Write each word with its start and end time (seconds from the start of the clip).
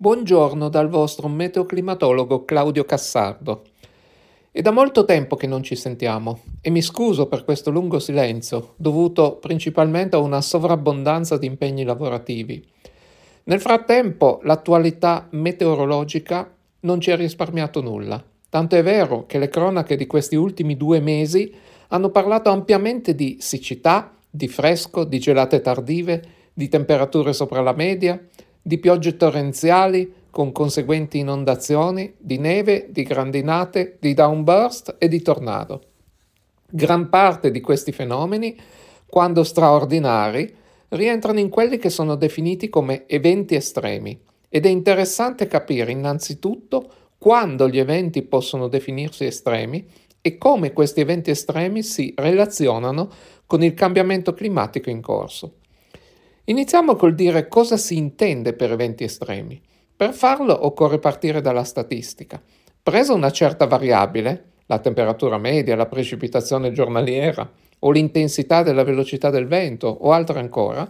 Buongiorno 0.00 0.68
dal 0.68 0.88
vostro 0.88 1.26
meteoclimatologo 1.26 2.44
Claudio 2.44 2.84
Cassardo. 2.84 3.64
È 4.52 4.60
da 4.60 4.70
molto 4.70 5.04
tempo 5.04 5.34
che 5.34 5.48
non 5.48 5.64
ci 5.64 5.74
sentiamo 5.74 6.38
e 6.60 6.70
mi 6.70 6.82
scuso 6.82 7.26
per 7.26 7.42
questo 7.42 7.72
lungo 7.72 7.98
silenzio, 7.98 8.74
dovuto 8.76 9.38
principalmente 9.38 10.14
a 10.14 10.20
una 10.20 10.40
sovrabbondanza 10.40 11.36
di 11.36 11.46
impegni 11.46 11.82
lavorativi. 11.82 12.64
Nel 13.42 13.60
frattempo, 13.60 14.38
l'attualità 14.44 15.26
meteorologica 15.30 16.48
non 16.82 17.00
ci 17.00 17.10
ha 17.10 17.16
risparmiato 17.16 17.82
nulla. 17.82 18.22
Tanto 18.48 18.76
è 18.76 18.84
vero 18.84 19.26
che 19.26 19.40
le 19.40 19.48
cronache 19.48 19.96
di 19.96 20.06
questi 20.06 20.36
ultimi 20.36 20.76
due 20.76 21.00
mesi 21.00 21.52
hanno 21.88 22.10
parlato 22.10 22.50
ampiamente 22.50 23.16
di 23.16 23.38
siccità, 23.40 24.14
di 24.30 24.46
fresco, 24.46 25.02
di 25.02 25.18
gelate 25.18 25.60
tardive, 25.60 26.22
di 26.54 26.68
temperature 26.68 27.32
sopra 27.32 27.62
la 27.62 27.72
media, 27.72 28.16
di 28.68 28.76
piogge 28.76 29.16
torrenziali 29.16 30.12
con 30.28 30.52
conseguenti 30.52 31.16
inondazioni, 31.16 32.12
di 32.18 32.36
neve, 32.36 32.88
di 32.90 33.02
grandinate, 33.02 33.96
di 33.98 34.12
downburst 34.12 34.96
e 34.98 35.08
di 35.08 35.22
tornado. 35.22 35.84
Gran 36.68 37.08
parte 37.08 37.50
di 37.50 37.62
questi 37.62 37.92
fenomeni, 37.92 38.54
quando 39.06 39.42
straordinari, 39.42 40.54
rientrano 40.88 41.38
in 41.38 41.48
quelli 41.48 41.78
che 41.78 41.88
sono 41.88 42.14
definiti 42.14 42.68
come 42.68 43.06
eventi 43.06 43.54
estremi 43.54 44.20
ed 44.50 44.66
è 44.66 44.68
interessante 44.68 45.46
capire 45.46 45.90
innanzitutto 45.90 46.92
quando 47.16 47.70
gli 47.70 47.78
eventi 47.78 48.20
possono 48.20 48.68
definirsi 48.68 49.24
estremi 49.24 49.82
e 50.20 50.36
come 50.36 50.74
questi 50.74 51.00
eventi 51.00 51.30
estremi 51.30 51.82
si 51.82 52.12
relazionano 52.14 53.08
con 53.46 53.62
il 53.62 53.72
cambiamento 53.72 54.34
climatico 54.34 54.90
in 54.90 55.00
corso. 55.00 55.54
Iniziamo 56.48 56.96
col 56.96 57.14
dire 57.14 57.46
cosa 57.46 57.76
si 57.76 57.98
intende 57.98 58.54
per 58.54 58.72
eventi 58.72 59.04
estremi. 59.04 59.60
Per 59.94 60.14
farlo 60.14 60.64
occorre 60.64 60.98
partire 60.98 61.42
dalla 61.42 61.62
statistica. 61.62 62.40
Presa 62.82 63.12
una 63.12 63.30
certa 63.30 63.66
variabile, 63.66 64.52
la 64.64 64.78
temperatura 64.78 65.36
media, 65.36 65.76
la 65.76 65.84
precipitazione 65.84 66.72
giornaliera 66.72 67.46
o 67.80 67.90
l'intensità 67.90 68.62
della 68.62 68.82
velocità 68.82 69.28
del 69.28 69.46
vento 69.46 69.88
o 69.88 70.10
altre 70.12 70.38
ancora, 70.38 70.88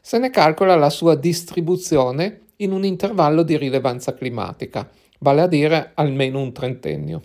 se 0.00 0.18
ne 0.18 0.30
calcola 0.30 0.76
la 0.76 0.90
sua 0.90 1.16
distribuzione 1.16 2.42
in 2.58 2.70
un 2.70 2.84
intervallo 2.84 3.42
di 3.42 3.56
rilevanza 3.56 4.14
climatica, 4.14 4.88
vale 5.18 5.40
a 5.40 5.48
dire 5.48 5.90
almeno 5.94 6.38
un 6.38 6.52
trentennio. 6.52 7.22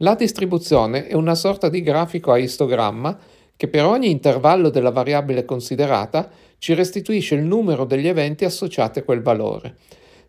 La 0.00 0.14
distribuzione 0.14 1.06
è 1.06 1.14
una 1.14 1.34
sorta 1.34 1.70
di 1.70 1.80
grafico 1.80 2.30
a 2.30 2.36
istogramma 2.36 3.18
che 3.56 3.68
per 3.68 3.84
ogni 3.84 4.10
intervallo 4.10 4.68
della 4.70 4.90
variabile 4.90 5.44
considerata 5.44 6.28
ci 6.58 6.74
restituisce 6.74 7.34
il 7.34 7.42
numero 7.42 7.84
degli 7.84 8.08
eventi 8.08 8.44
associati 8.44 8.98
a 8.98 9.02
quel 9.02 9.22
valore. 9.22 9.76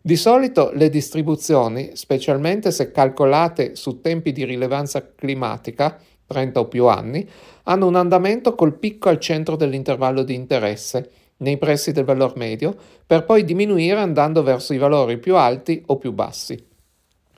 Di 0.00 0.16
solito 0.16 0.70
le 0.72 0.88
distribuzioni, 0.88 1.90
specialmente 1.94 2.70
se 2.70 2.90
calcolate 2.90 3.74
su 3.76 4.00
tempi 4.00 4.32
di 4.32 4.44
rilevanza 4.44 5.12
climatica, 5.14 5.98
30 6.26 6.60
o 6.60 6.68
più 6.68 6.86
anni, 6.86 7.28
hanno 7.64 7.86
un 7.86 7.96
andamento 7.96 8.54
col 8.54 8.78
picco 8.78 9.08
al 9.08 9.18
centro 9.18 9.56
dell'intervallo 9.56 10.22
di 10.22 10.34
interesse, 10.34 11.10
nei 11.38 11.58
pressi 11.58 11.92
del 11.92 12.04
valore 12.04 12.34
medio, 12.36 12.76
per 13.06 13.24
poi 13.24 13.44
diminuire 13.44 13.98
andando 13.98 14.42
verso 14.42 14.72
i 14.72 14.78
valori 14.78 15.18
più 15.18 15.36
alti 15.36 15.82
o 15.86 15.96
più 15.96 16.12
bassi. 16.12 16.66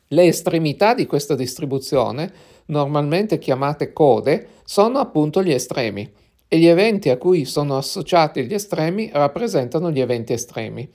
Le 0.08 0.24
estremità 0.24 0.94
di 0.94 1.06
questa 1.06 1.34
distribuzione, 1.34 2.32
normalmente 2.70 3.38
chiamate 3.38 3.92
code, 3.92 4.46
sono 4.64 4.98
appunto 4.98 5.42
gli 5.42 5.52
estremi 5.52 6.10
e 6.48 6.58
gli 6.58 6.66
eventi 6.66 7.10
a 7.10 7.16
cui 7.16 7.44
sono 7.44 7.76
associati 7.76 8.44
gli 8.44 8.54
estremi 8.54 9.10
rappresentano 9.12 9.90
gli 9.90 10.00
eventi 10.00 10.32
estremi. 10.32 10.88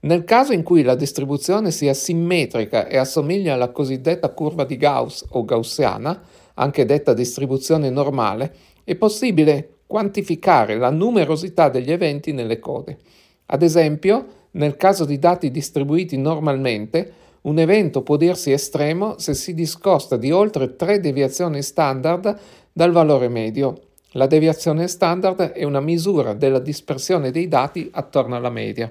Nel 0.00 0.24
caso 0.24 0.52
in 0.52 0.62
cui 0.62 0.82
la 0.82 0.94
distribuzione 0.94 1.70
sia 1.70 1.94
simmetrica 1.94 2.86
e 2.86 2.98
assomiglia 2.98 3.54
alla 3.54 3.70
cosiddetta 3.70 4.28
curva 4.30 4.64
di 4.64 4.76
Gauss 4.76 5.24
o 5.30 5.44
gaussiana, 5.44 6.22
anche 6.54 6.84
detta 6.84 7.14
distribuzione 7.14 7.90
normale, 7.90 8.54
è 8.84 8.94
possibile 8.96 9.78
quantificare 9.86 10.76
la 10.76 10.90
numerosità 10.90 11.68
degli 11.70 11.90
eventi 11.90 12.32
nelle 12.32 12.58
code. 12.58 12.98
Ad 13.46 13.62
esempio, 13.62 14.26
nel 14.52 14.76
caso 14.76 15.04
di 15.04 15.18
dati 15.18 15.50
distribuiti 15.50 16.16
normalmente, 16.16 17.12
un 17.44 17.58
evento 17.58 18.02
può 18.02 18.16
dirsi 18.16 18.52
estremo 18.52 19.18
se 19.18 19.34
si 19.34 19.54
discosta 19.54 20.16
di 20.16 20.30
oltre 20.30 20.76
tre 20.76 21.00
deviazioni 21.00 21.62
standard 21.62 22.38
dal 22.72 22.92
valore 22.92 23.28
medio 23.28 23.80
la 24.16 24.26
deviazione 24.28 24.86
standard 24.86 25.40
è 25.40 25.64
una 25.64 25.80
misura 25.80 26.34
della 26.34 26.60
dispersione 26.60 27.32
dei 27.32 27.48
dati 27.48 27.88
attorno 27.92 28.36
alla 28.36 28.50
media. 28.50 28.88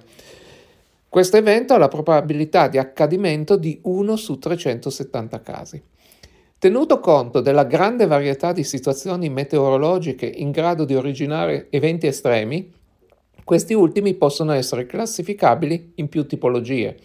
Questo 1.08 1.38
evento 1.38 1.74
ha 1.74 1.78
la 1.78 1.88
probabilità 1.88 2.68
di 2.68 2.78
accadimento 2.78 3.56
di 3.56 3.80
1 3.84 4.16
su 4.18 4.38
370 4.38 5.42
casi. 5.42 5.82
Tenuto 6.60 7.00
conto 7.00 7.40
della 7.40 7.64
grande 7.64 8.06
varietà 8.06 8.52
di 8.52 8.66
situazioni 8.66 9.30
meteorologiche 9.30 10.26
in 10.26 10.52
grado 10.52 10.84
di 10.84 10.96
originare 10.96 11.68
eventi 11.70 12.08
estremi, 12.08 12.70
questi 13.46 13.74
ultimi 13.74 14.16
possono 14.16 14.52
essere 14.52 14.86
classificabili 14.86 15.94
in 15.96 16.10
più 16.10 16.26
tipologie. 16.26 16.98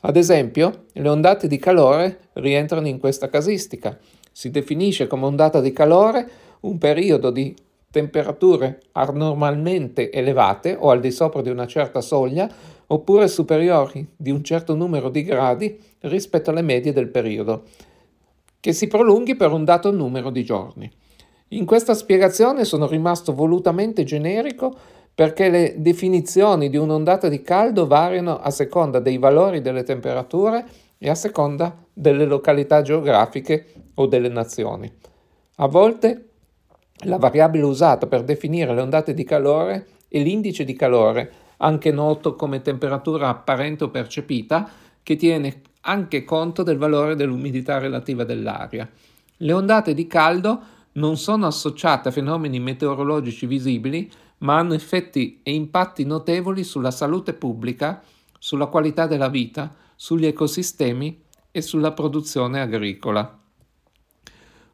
Ad 0.00 0.16
esempio, 0.16 0.84
le 0.92 1.08
ondate 1.08 1.48
di 1.48 1.58
calore 1.58 2.28
rientrano 2.34 2.86
in 2.86 2.98
questa 2.98 3.28
casistica. 3.28 3.98
Si 4.30 4.50
definisce 4.50 5.06
come 5.06 5.26
ondata 5.26 5.60
di 5.60 5.72
calore 5.72 6.28
un 6.60 6.78
periodo 6.78 7.30
di 7.30 7.54
temperature 7.90 8.82
anormalmente 8.92 10.10
elevate 10.10 10.76
o 10.78 10.90
al 10.90 11.00
di 11.00 11.10
sopra 11.10 11.40
di 11.40 11.48
una 11.48 11.66
certa 11.66 12.00
soglia 12.00 12.48
oppure 12.88 13.26
superiori 13.26 14.06
di 14.14 14.30
un 14.30 14.44
certo 14.44 14.74
numero 14.74 15.08
di 15.08 15.22
gradi 15.22 15.78
rispetto 16.00 16.50
alle 16.50 16.62
medie 16.62 16.92
del 16.92 17.08
periodo, 17.08 17.64
che 18.60 18.72
si 18.72 18.86
prolunghi 18.86 19.34
per 19.34 19.50
un 19.50 19.64
dato 19.64 19.90
numero 19.90 20.30
di 20.30 20.44
giorni. 20.44 20.90
In 21.50 21.64
questa 21.64 21.94
spiegazione 21.94 22.64
sono 22.64 22.86
rimasto 22.86 23.32
volutamente 23.32 24.04
generico 24.04 24.74
perché 25.16 25.48
le 25.48 25.76
definizioni 25.78 26.68
di 26.68 26.76
un'ondata 26.76 27.28
di 27.28 27.40
caldo 27.40 27.86
variano 27.86 28.38
a 28.38 28.50
seconda 28.50 29.00
dei 29.00 29.16
valori 29.16 29.62
delle 29.62 29.82
temperature 29.82 30.62
e 30.98 31.08
a 31.08 31.14
seconda 31.14 31.74
delle 31.90 32.26
località 32.26 32.82
geografiche 32.82 33.72
o 33.94 34.06
delle 34.06 34.28
nazioni. 34.28 34.92
A 35.56 35.68
volte 35.68 36.28
la 37.06 37.16
variabile 37.16 37.64
usata 37.64 38.06
per 38.06 38.24
definire 38.24 38.74
le 38.74 38.82
ondate 38.82 39.14
di 39.14 39.24
calore 39.24 39.86
è 40.06 40.18
l'indice 40.18 40.64
di 40.64 40.74
calore, 40.74 41.32
anche 41.56 41.90
noto 41.90 42.34
come 42.34 42.60
temperatura 42.60 43.28
apparente 43.28 43.84
o 43.84 43.88
percepita, 43.88 44.68
che 45.02 45.16
tiene 45.16 45.62
anche 45.80 46.24
conto 46.24 46.62
del 46.62 46.76
valore 46.76 47.16
dell'umidità 47.16 47.78
relativa 47.78 48.24
dell'aria. 48.24 48.86
Le 49.38 49.52
ondate 49.54 49.94
di 49.94 50.06
caldo 50.06 50.60
non 50.92 51.16
sono 51.16 51.46
associate 51.46 52.08
a 52.08 52.12
fenomeni 52.12 52.60
meteorologici 52.60 53.46
visibili, 53.46 54.10
ma 54.38 54.58
hanno 54.58 54.74
effetti 54.74 55.40
e 55.42 55.54
impatti 55.54 56.04
notevoli 56.04 56.64
sulla 56.64 56.90
salute 56.90 57.32
pubblica, 57.32 58.02
sulla 58.38 58.66
qualità 58.66 59.06
della 59.06 59.28
vita, 59.28 59.74
sugli 59.94 60.26
ecosistemi 60.26 61.22
e 61.50 61.62
sulla 61.62 61.92
produzione 61.92 62.60
agricola. 62.60 63.38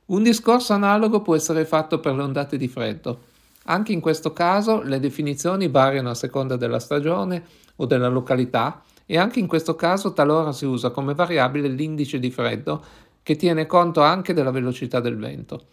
Un 0.05 0.23
discorso 0.23 0.73
analogo 0.73 1.23
può 1.23 1.37
essere 1.37 1.65
fatto 1.65 2.01
per 2.01 2.15
le 2.15 2.23
ondate 2.23 2.57
di 2.57 2.67
freddo. 2.67 3.31
Anche 3.67 3.93
in 3.93 4.01
questo 4.01 4.33
caso 4.33 4.83
le 4.83 4.99
definizioni 4.99 5.69
variano 5.69 6.11
a 6.11 6.15
seconda 6.15 6.57
della 6.57 6.81
stagione 6.81 7.45
o 7.77 7.87
della 7.87 8.09
località 8.09 8.83
e 9.07 9.17
anche 9.17 9.39
in 9.39 9.47
questo 9.47 9.77
caso 9.77 10.13
talora 10.13 10.53
si 10.53 10.65
usa 10.65 10.91
come 10.91 11.15
variabile 11.15 11.69
l'indice 11.69 12.19
di 12.19 12.31
freddo 12.31 12.85
che 13.23 13.37
tiene 13.37 13.67
conto 13.67 14.03
anche 14.03 14.35
della 14.35 14.51
velocità 14.51 14.99
del 14.99 15.17
vento. 15.17 15.67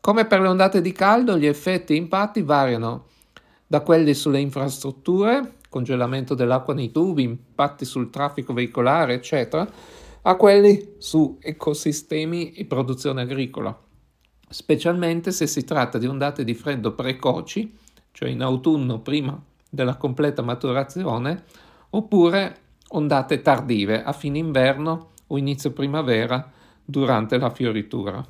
Come 0.00 0.24
per 0.24 0.40
le 0.40 0.48
ondate 0.48 0.80
di 0.80 0.92
caldo, 0.92 1.36
gli 1.36 1.46
effetti 1.46 1.92
e 1.92 1.96
impatti 1.96 2.42
variano 2.42 3.06
da 3.74 3.80
quelli 3.80 4.14
sulle 4.14 4.38
infrastrutture, 4.38 5.54
congelamento 5.68 6.36
dell'acqua 6.36 6.74
nei 6.74 6.92
tubi, 6.92 7.24
impatti 7.24 7.84
sul 7.84 8.08
traffico 8.08 8.52
veicolare, 8.52 9.14
eccetera, 9.14 9.68
a 10.22 10.36
quelli 10.36 10.94
su 10.98 11.38
ecosistemi 11.40 12.52
e 12.52 12.66
produzione 12.66 13.22
agricola, 13.22 13.76
specialmente 14.48 15.32
se 15.32 15.48
si 15.48 15.64
tratta 15.64 15.98
di 15.98 16.06
ondate 16.06 16.44
di 16.44 16.54
freddo 16.54 16.92
precoci, 16.92 17.76
cioè 18.12 18.28
in 18.28 18.42
autunno 18.42 19.00
prima 19.00 19.42
della 19.68 19.96
completa 19.96 20.42
maturazione, 20.42 21.42
oppure 21.90 22.56
ondate 22.90 23.42
tardive 23.42 24.04
a 24.04 24.12
fine 24.12 24.38
inverno 24.38 25.10
o 25.26 25.36
inizio 25.36 25.72
primavera 25.72 26.48
durante 26.84 27.38
la 27.38 27.50
fioritura. 27.50 28.24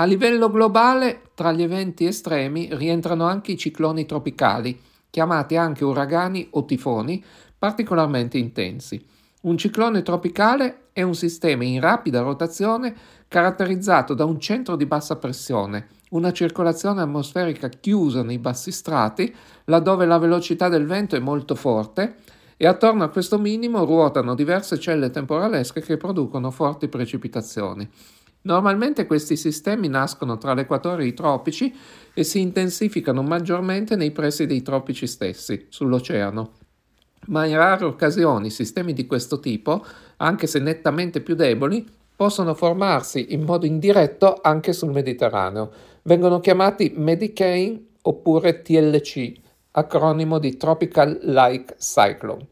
A 0.00 0.04
livello 0.04 0.48
globale, 0.48 1.22
tra 1.34 1.50
gli 1.50 1.60
eventi 1.60 2.06
estremi 2.06 2.68
rientrano 2.70 3.24
anche 3.24 3.50
i 3.50 3.56
cicloni 3.56 4.06
tropicali, 4.06 4.80
chiamati 5.10 5.56
anche 5.56 5.84
uragani 5.84 6.46
o 6.52 6.64
tifoni, 6.64 7.24
particolarmente 7.58 8.38
intensi. 8.38 9.04
Un 9.40 9.58
ciclone 9.58 10.02
tropicale 10.02 10.90
è 10.92 11.02
un 11.02 11.16
sistema 11.16 11.64
in 11.64 11.80
rapida 11.80 12.20
rotazione 12.20 12.94
caratterizzato 13.26 14.14
da 14.14 14.24
un 14.24 14.38
centro 14.38 14.76
di 14.76 14.86
bassa 14.86 15.16
pressione, 15.16 15.88
una 16.10 16.30
circolazione 16.30 17.02
atmosferica 17.02 17.68
chiusa 17.68 18.22
nei 18.22 18.38
bassi 18.38 18.70
strati, 18.70 19.34
laddove 19.64 20.06
la 20.06 20.18
velocità 20.18 20.68
del 20.68 20.86
vento 20.86 21.16
è 21.16 21.18
molto 21.18 21.56
forte, 21.56 22.14
e 22.56 22.68
attorno 22.68 23.02
a 23.02 23.08
questo 23.08 23.36
minimo 23.40 23.84
ruotano 23.84 24.36
diverse 24.36 24.78
celle 24.78 25.10
temporalesche 25.10 25.80
che 25.80 25.96
producono 25.96 26.52
forti 26.52 26.86
precipitazioni. 26.86 27.88
Normalmente 28.42 29.06
questi 29.06 29.36
sistemi 29.36 29.88
nascono 29.88 30.38
tra 30.38 30.54
l'equatore 30.54 31.02
e 31.02 31.08
i 31.08 31.14
tropici 31.14 31.74
e 32.14 32.24
si 32.24 32.40
intensificano 32.40 33.22
maggiormente 33.22 33.96
nei 33.96 34.10
pressi 34.10 34.46
dei 34.46 34.62
tropici 34.62 35.06
stessi, 35.06 35.66
sull'oceano. 35.68 36.52
Ma 37.26 37.44
in 37.44 37.56
rare 37.56 37.84
occasioni 37.84 38.48
sistemi 38.50 38.92
di 38.92 39.06
questo 39.06 39.40
tipo, 39.40 39.84
anche 40.16 40.46
se 40.46 40.60
nettamente 40.60 41.20
più 41.20 41.34
deboli, 41.34 41.86
possono 42.16 42.54
formarsi 42.54 43.32
in 43.34 43.42
modo 43.42 43.66
indiretto 43.66 44.38
anche 44.42 44.72
sul 44.72 44.90
Mediterraneo. 44.90 45.70
Vengono 46.02 46.40
chiamati 46.40 46.92
Medicane 46.96 47.80
oppure 48.02 48.62
TLC, 48.62 49.32
acronimo 49.72 50.38
di 50.38 50.56
Tropical 50.56 51.18
Like 51.22 51.76
Cyclone. 51.78 52.46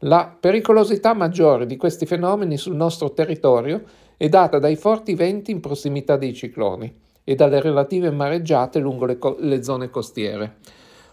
La 0.00 0.36
pericolosità 0.38 1.14
maggiore 1.14 1.64
di 1.64 1.76
questi 1.76 2.04
fenomeni 2.04 2.58
sul 2.58 2.74
nostro 2.74 3.12
territorio 3.12 3.82
è 4.16 4.28
data 4.28 4.58
dai 4.58 4.76
forti 4.76 5.14
venti 5.14 5.50
in 5.50 5.60
prossimità 5.60 6.16
dei 6.16 6.34
cicloni 6.34 6.92
e 7.22 7.34
dalle 7.34 7.60
relative 7.60 8.10
mareggiate 8.10 8.78
lungo 8.78 9.04
le, 9.04 9.18
co- 9.18 9.36
le 9.40 9.62
zone 9.62 9.90
costiere 9.90 10.56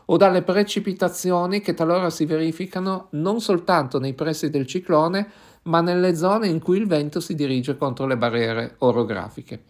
o 0.05 0.17
dalle 0.17 0.41
precipitazioni 0.41 1.61
che 1.61 1.73
talora 1.73 2.09
si 2.09 2.25
verificano 2.25 3.07
non 3.11 3.39
soltanto 3.39 3.99
nei 3.99 4.13
pressi 4.13 4.49
del 4.49 4.65
ciclone, 4.65 5.27
ma 5.63 5.81
nelle 5.81 6.15
zone 6.15 6.47
in 6.47 6.59
cui 6.59 6.77
il 6.77 6.87
vento 6.87 7.19
si 7.19 7.35
dirige 7.35 7.77
contro 7.77 8.05
le 8.05 8.17
barriere 8.17 8.75
orografiche. 8.79 9.61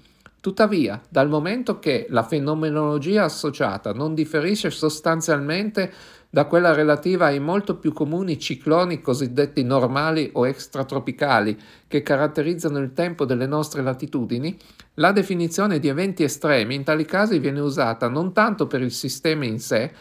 Tuttavia, 0.42 1.00
dal 1.08 1.30
momento 1.30 1.80
che 1.80 2.08
la 2.10 2.24
fenomenologia 2.24 3.24
associata 3.24 3.94
non 3.94 4.14
differisce 4.14 4.72
sostanzialmente 4.72 5.92
da 6.34 6.46
quella 6.46 6.74
relativa 6.74 7.28
ai 7.28 7.40
molto 7.40 7.78
più 7.78 7.94
comuni 7.94 8.40
cicloni 8.40 9.02
cosiddetti 9.02 9.62
normali 9.62 10.32
o 10.34 10.48
extratropicali 10.48 11.56
che 11.88 12.02
caratterizzano 12.02 12.80
il 12.80 12.92
tempo 12.94 13.24
delle 13.24 13.46
nostre 13.46 13.84
latitudini, 13.84 14.58
la 14.96 15.12
definizione 15.12 15.78
di 15.78 15.90
eventi 15.90 16.24
estremi 16.24 16.74
in 16.74 16.84
tali 16.84 17.06
casi 17.06 17.38
viene 17.38 17.60
usata 17.60 18.08
non 18.08 18.34
tanto 18.34 18.66
per 18.66 18.82
il 18.82 18.92
sistema 18.92 19.46
in 19.46 19.60
sé, 19.60 19.92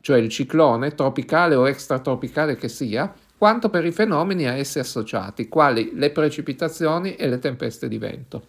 cioè 0.00 0.16
il 0.16 0.30
ciclone, 0.30 0.94
tropicale 0.94 1.56
o 1.56 1.68
extratropicale 1.68 2.56
che 2.56 2.68
sia, 2.68 3.12
quanto 3.36 3.68
per 3.68 3.84
i 3.84 3.92
fenomeni 3.92 4.46
a 4.46 4.54
essi 4.54 4.78
associati, 4.78 5.46
quali 5.46 5.90
le 5.92 6.08
precipitazioni 6.08 7.16
e 7.16 7.28
le 7.28 7.38
tempeste 7.38 7.86
di 7.88 7.98
vento. 7.98 8.46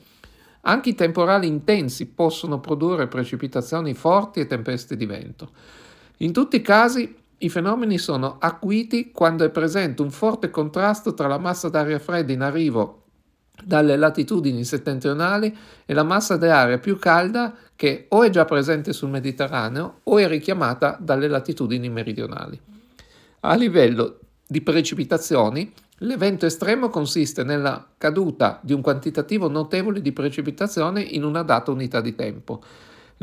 Anche 0.62 0.92
i 0.92 0.95
temporali 0.95 1.48
intensi 1.48 2.06
possono 2.06 2.62
produrre 2.62 3.07
precipitazioni 3.07 3.94
forti 3.94 4.40
e 4.40 4.48
tempeste 4.48 4.95
di 4.95 5.06
vento. 5.06 5.51
In 6.19 6.31
tutti 6.31 6.56
i 6.56 6.62
casi 6.62 7.22
i 7.44 7.50
fenomeni 7.50 7.98
sono 7.98 8.38
acuiti 8.40 9.12
quando 9.12 9.44
è 9.44 9.50
presente 9.50 10.01
un 10.01 10.12
forte 10.12 10.50
contrasto 10.50 11.13
tra 11.13 11.28
la 11.28 11.38
massa 11.38 11.68
d'aria 11.68 12.00
fredda 12.00 12.31
in 12.31 12.42
arrivo 12.42 13.01
dalle 13.62 13.98
latitudini 13.98 14.63
settentrionali 14.63 15.56
e 15.86 15.94
la 15.94 16.04
massa 16.04 16.38
d'aria 16.38 16.80
più 16.80 16.98
calda 16.98 17.54
che 17.75 18.06
o 18.10 18.24
è 18.24 18.30
già 18.30 18.45
presente 18.45 18.94
sul 18.94 19.10
Mediterraneo 19.10 20.00
o 20.04 20.18
è 20.18 20.28
richiamata 20.28 20.98
dalle 21.00 21.28
latitudini 21.28 21.90
meridionali. 21.90 22.60
A 23.42 23.56
livello 23.56 24.19
di 24.48 24.62
precipitazioni, 24.62 25.72
l'evento 26.00 26.45
estremo 26.45 26.90
consiste 26.90 27.44
nella 27.44 27.86
caduta 27.98 28.60
di 28.63 28.72
un 28.72 28.81
quantitativo 28.81 29.50
notevole 29.50 30.01
di 30.01 30.13
precipitazione 30.13 31.01
in 31.01 31.24
una 31.24 31.44
data 31.44 31.72
unità 31.72 32.00
di 32.00 32.16
tempo. 32.16 32.62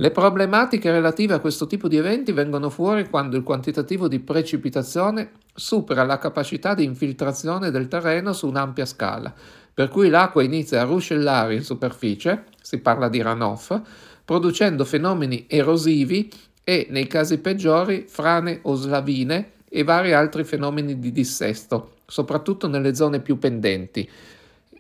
Le 0.01 0.11
problematiche 0.13 0.91
relative 0.91 1.35
a 1.35 1.41
questo 1.41 1.67
tipo 1.67 1.87
di 1.87 1.99
eventi 1.99 2.33
vengono 2.33 2.71
fuori 2.71 3.07
quando 3.11 3.37
il 3.37 3.43
quantitativo 3.43 4.09
di 4.09 4.19
precipitazione 4.19 5.33
supera 5.55 6.05
la 6.05 6.17
capacità 6.17 6.73
di 6.73 6.85
infiltrazione 6.85 7.71
del 7.71 7.87
terreno 7.87 8.33
su 8.33 8.49
un'ampia 8.49 8.87
scala, 8.87 9.31
per 9.75 9.89
cui 9.89 10.09
l'acqua 10.09 10.43
inizia 10.43 10.81
a 10.81 10.85
ruscellare 10.85 11.55
in 11.55 11.63
superficie, 11.63 12.45
si 12.63 12.79
parla 12.79 13.11
di 13.11 13.21
runoff, 13.21 13.79
producendo 14.25 14.87
fenomeni 14.87 15.45
erosivi 15.47 16.33
e, 16.65 16.87
nei 16.89 17.07
casi 17.07 17.37
peggiori, 17.37 18.07
frane 18.09 18.61
o 18.63 18.77
slavine 18.77 19.51
e 19.69 19.85
vari 19.85 20.15
altri 20.15 20.45
fenomeni 20.45 20.99
di 20.99 21.13
dissesto, 21.13 21.97
soprattutto 22.07 22.69
nelle 22.69 22.95
zone 22.95 23.21
più 23.21 23.39
pendenti. 23.39 24.09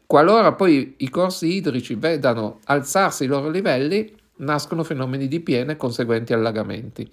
Qualora 0.06 0.55
poi 0.55 0.94
i 0.96 1.11
corsi 1.11 1.56
idrici 1.56 1.94
vedano 1.94 2.61
alzarsi 2.64 3.25
i 3.25 3.26
loro 3.26 3.50
livelli, 3.50 4.16
nascono 4.40 4.84
fenomeni 4.84 5.28
di 5.28 5.40
piene 5.40 5.76
conseguenti 5.76 6.32
allagamenti. 6.32 7.08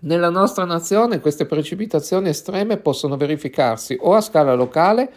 Nella 0.00 0.28
nostra 0.28 0.64
nazione 0.64 1.20
queste 1.20 1.46
precipitazioni 1.46 2.28
estreme 2.28 2.76
possono 2.76 3.16
verificarsi 3.16 3.96
o 4.00 4.14
a 4.14 4.20
scala 4.20 4.54
locale, 4.54 5.10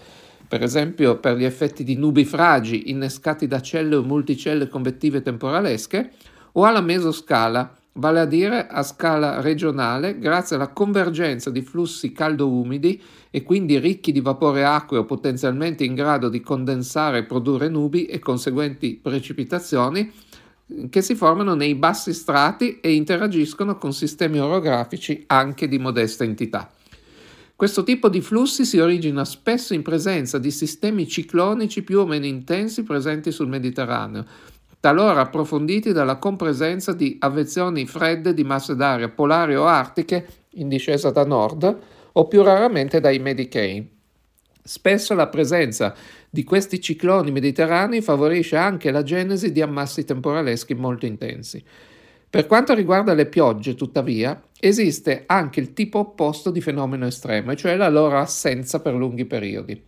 per 0.48 0.64
esempio 0.64 1.18
per 1.18 1.36
gli 1.36 1.44
effetti 1.44 1.84
di 1.84 1.96
nubifragi 1.96 2.90
innescati 2.90 3.46
da 3.46 3.62
celle 3.62 3.96
o 3.96 4.04
multicelle 4.04 4.70
convettive 4.70 5.22
temporalesche, 5.22 6.12
o 6.54 6.64
alla 6.64 6.82
mesoscala, 6.82 7.76
vale 7.94 8.20
a 8.22 8.26
dire 8.26 8.68
a 8.68 8.82
scala 8.82 9.42
regionale, 9.42 10.18
grazie 10.18 10.56
alla 10.56 10.70
convergenza 10.70 11.50
di 11.50 11.62
flussi 11.62 12.14
caldo-umidi 12.14 13.02
e 13.30 13.44
quindi 13.44 13.78
ricchi 13.78 14.12
di 14.12 14.22
vapore 14.22 14.64
acqueo 14.64 15.06
potenzialmente 15.06 15.84
in 15.84 15.94
grado 15.94 16.30
di 16.30 16.40
condensare 16.40 17.20
e 17.20 17.26
produrre 17.26 17.68
nubi 17.68 18.06
e 18.06 18.20
conseguenti 18.20 18.98
precipitazioni, 19.00 20.12
che 20.90 21.02
si 21.02 21.16
formano 21.16 21.56
nei 21.56 21.76
bassi 21.76 22.14
strati 22.14 22.80
e 22.80 22.94
interagiscono 22.94 23.78
con 23.78 23.94
sistemi 23.94 24.40
orografici 24.40 25.24
anche 25.28 25.68
di 25.68 25.80
modesta 25.80 26.24
entità. 26.24 26.72
Questo 27.56 27.84
tipo 27.84 28.08
di 28.08 28.22
flussi 28.22 28.64
si 28.64 28.80
origina 28.80 29.26
spesso 29.26 29.74
in 29.74 29.82
presenza 29.82 30.38
di 30.38 30.52
sistemi 30.52 31.08
ciclonici 31.08 31.84
più 31.84 32.00
o 32.00 32.06
meno 32.06 32.26
intensi 32.26 32.84
presenti 32.84 33.32
sul 33.32 33.50
Mediterraneo, 33.50 34.26
talora 34.80 35.22
approfonditi 35.22 35.92
dalla 35.92 36.18
compresenza 36.18 36.94
di 36.94 37.18
avvezioni 37.20 37.86
fredde 37.86 38.34
di 38.34 38.46
masse 38.46 38.76
d'aria 38.76 39.10
polari 39.10 39.56
o 39.56 39.66
artiche 39.66 40.46
in 40.52 40.70
discesa 40.70 41.10
da 41.10 41.26
nord 41.26 41.78
o 42.14 42.28
più 42.28 42.44
raramente 42.44 43.02
dai 43.02 43.20
Medicane. 43.20 43.88
Spesso 44.64 45.14
la 45.14 45.28
presenza 45.28 45.94
di 46.30 46.44
questi 46.44 46.80
cicloni 46.80 47.32
mediterranei 47.32 48.02
favorisce 48.02 48.56
anche 48.56 48.92
la 48.92 49.02
genesi 49.02 49.52
di 49.52 49.62
ammassi 49.62 50.06
temporaleschi 50.06 50.76
molto 50.76 51.06
intensi. 51.06 51.64
Per 52.30 52.46
quanto 52.46 52.76
riguarda 52.76 53.16
le 53.16 53.26
piogge, 53.26 53.74
tuttavia, 53.74 54.40
esiste 54.60 55.24
anche 55.26 55.60
il 55.60 55.74
tipo 55.74 55.98
opposto 55.98 56.52
di 56.52 56.62
fenomeno 56.62 57.08
estremo, 57.08 57.56
cioè 57.56 57.76
la 57.76 57.90
loro 57.90 58.20
assenza 58.20 58.80
per 58.82 58.94
lunghi 58.94 59.26
periodi, 59.26 59.82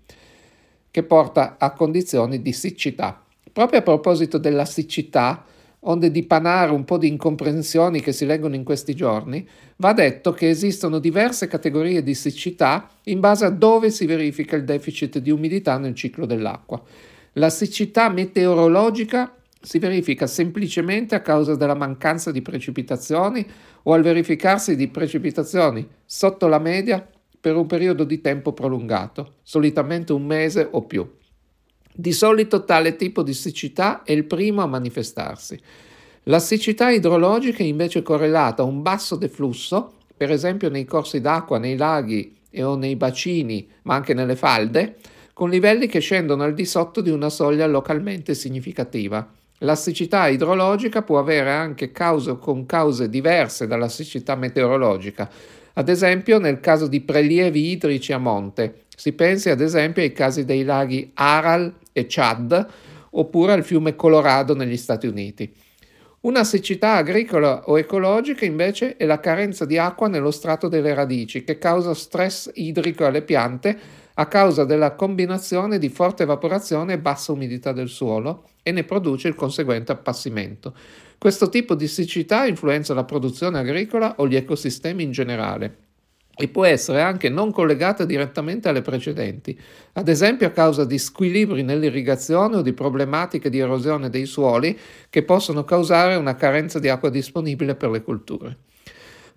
che 0.89 1.03
porta 1.03 1.57
a 1.60 1.71
condizioni 1.74 2.41
di 2.41 2.51
siccità. 2.51 3.24
Proprio 3.53 3.79
a 3.79 3.83
proposito 3.83 4.39
della 4.39 4.65
siccità, 4.65 5.45
onde 5.81 6.11
dipanare 6.11 6.71
un 6.71 6.83
po' 6.83 6.97
di 6.97 7.07
incomprensioni 7.07 8.01
che 8.01 8.11
si 8.11 8.25
leggono 8.25 8.55
in 8.55 8.63
questi 8.63 8.93
giorni, 8.95 9.47
va 9.77 9.93
detto 9.93 10.31
che 10.31 10.50
esistono 10.50 11.00
diverse 11.00 11.47
categorie 11.47 12.03
di 12.03 12.13
siccità 12.13 12.89
in 13.05 13.19
base 13.19 13.45
a 13.45 13.50
dove 13.50 13.89
si 13.89 14.05
verifica 14.05 14.55
il 14.55 14.63
deficit 14.63 15.19
di 15.19 15.31
umidità 15.31 15.77
nel 15.77 15.95
ciclo 15.95 16.25
dell'acqua. 16.25 16.81
La 17.33 17.50
siccità 17.50 18.09
meteorologica 18.09 19.35
si 19.61 19.79
verifica 19.79 20.27
semplicemente 20.27 21.15
a 21.15 21.21
causa 21.21 21.55
della 21.55 21.75
mancanza 21.75 22.31
di 22.31 22.41
precipitazioni 22.41 23.45
o 23.83 23.93
al 23.93 24.01
verificarsi 24.01 24.75
di 24.75 24.88
precipitazioni 24.88 25.88
sotto 26.05 26.47
la 26.47 26.59
media 26.59 27.07
per 27.39 27.55
un 27.55 27.65
periodo 27.65 28.03
di 28.03 28.21
tempo 28.21 28.53
prolungato, 28.53 29.35
solitamente 29.41 30.13
un 30.13 30.25
mese 30.25 30.67
o 30.69 30.83
più. 30.83 31.09
Di 31.93 32.13
solito 32.13 32.63
tale 32.63 32.95
tipo 32.95 33.21
di 33.21 33.33
siccità 33.33 34.03
è 34.03 34.12
il 34.12 34.24
primo 34.24 34.62
a 34.62 34.67
manifestarsi. 34.67 35.60
La 36.25 36.39
siccità 36.39 36.89
idrologica 36.89 37.63
è 37.63 37.65
invece 37.65 38.01
correlata 38.01 38.62
a 38.62 38.65
un 38.65 38.81
basso 38.81 39.15
deflusso, 39.15 39.93
per 40.15 40.31
esempio 40.31 40.69
nei 40.69 40.86
corsi 40.86 41.19
d'acqua, 41.19 41.57
nei 41.57 41.75
laghi 41.75 42.38
e 42.50 42.63
o 42.63 42.75
nei 42.75 42.95
bacini, 42.95 43.67
ma 43.83 43.95
anche 43.95 44.13
nelle 44.13 44.36
falde, 44.36 44.98
con 45.33 45.50
livelli 45.50 45.88
che 45.88 46.00
scendono 46.00 46.43
al 46.43 46.53
di 46.53 46.65
sotto 46.65 47.01
di 47.01 47.10
una 47.10 47.29
soglia 47.29 47.65
localmente 47.65 48.36
significativa. 48.36 49.27
La 49.60 49.75
siccità 49.75 50.27
idrologica 50.27 51.01
può 51.01 51.19
avere 51.19 51.51
anche 51.51 51.91
cause 51.91 52.38
con 52.38 52.65
cause 52.65 53.10
diverse 53.10 53.67
dalla 53.67 53.89
siccità 53.89 54.36
meteorologica, 54.36 55.29
ad 55.74 55.89
esempio 55.89 56.38
nel 56.38 56.60
caso 56.60 56.88
di 56.88 57.01
prelievi 57.01 57.71
idrici 57.71 58.13
a 58.13 58.17
monte. 58.17 58.83
Si 58.95 59.13
pensi 59.13 59.50
ad 59.50 59.62
esempio 59.62 60.03
ai 60.03 60.12
casi 60.13 60.45
dei 60.45 60.63
laghi 60.63 61.12
Aral 61.15 61.74
e 61.91 62.05
Chad 62.07 62.67
oppure 63.12 63.53
al 63.53 63.63
fiume 63.63 63.95
Colorado 63.95 64.55
negli 64.55 64.77
Stati 64.77 65.07
Uniti. 65.07 65.51
Una 66.21 66.43
siccità 66.43 66.95
agricola 66.95 67.63
o 67.65 67.79
ecologica 67.79 68.45
invece 68.45 68.95
è 68.95 69.05
la 69.05 69.19
carenza 69.19 69.65
di 69.65 69.79
acqua 69.79 70.07
nello 70.07 70.29
strato 70.29 70.67
delle 70.67 70.93
radici 70.93 71.43
che 71.43 71.57
causa 71.57 71.95
stress 71.95 72.51
idrico 72.53 73.05
alle 73.05 73.24
piante 73.24 73.75
a 74.13 74.27
causa 74.27 74.63
della 74.63 74.93
combinazione 74.93 75.79
di 75.79 75.89
forte 75.89 76.24
evaporazione 76.24 76.93
e 76.93 77.00
bassa 77.00 77.31
umidità 77.31 77.71
del 77.71 77.89
suolo 77.89 78.50
e 78.62 78.71
ne 78.71 78.83
produce 78.83 79.29
il 79.29 79.36
conseguente 79.36 79.91
appassimento. 79.91 80.75
Questo 81.17 81.50
tipo 81.50 81.74
di 81.74 81.88
siccità 81.88 82.45
influenza 82.45 82.93
la 82.93 83.03
produzione 83.03 83.57
agricola 83.57 84.15
o 84.17 84.27
gli 84.27 84.36
ecosistemi 84.36 85.01
in 85.01 85.12
generale. 85.12 85.90
E 86.35 86.47
può 86.47 86.65
essere 86.65 87.01
anche 87.01 87.29
non 87.29 87.51
collegata 87.51 88.05
direttamente 88.05 88.69
alle 88.69 88.81
precedenti, 88.81 89.57
ad 89.93 90.07
esempio 90.07 90.47
a 90.47 90.51
causa 90.51 90.85
di 90.85 90.97
squilibri 90.97 91.63
nell'irrigazione 91.63 92.57
o 92.57 92.61
di 92.61 92.73
problematiche 92.73 93.50
di 93.50 93.59
erosione 93.59 94.09
dei 94.09 94.25
suoli 94.25 94.77
che 95.09 95.23
possono 95.23 95.63
causare 95.63 96.15
una 96.15 96.35
carenza 96.35 96.79
di 96.79 96.89
acqua 96.89 97.09
disponibile 97.09 97.75
per 97.75 97.89
le 97.89 98.01
colture. 98.01 98.57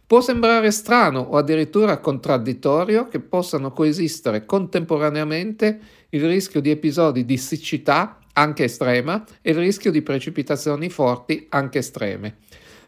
Può 0.06 0.20
sembrare 0.20 0.70
strano 0.70 1.20
o 1.20 1.36
addirittura 1.36 1.98
contraddittorio 1.98 3.08
che 3.08 3.20
possano 3.20 3.72
coesistere 3.72 4.44
contemporaneamente 4.44 5.80
il 6.10 6.26
rischio 6.26 6.60
di 6.60 6.70
episodi 6.70 7.24
di 7.24 7.38
siccità 7.38 8.18
anche 8.34 8.64
estrema 8.64 9.24
e 9.40 9.50
il 9.50 9.56
rischio 9.56 9.90
di 9.90 10.02
precipitazioni 10.02 10.90
forti 10.90 11.46
anche 11.48 11.78
estreme. 11.78 12.36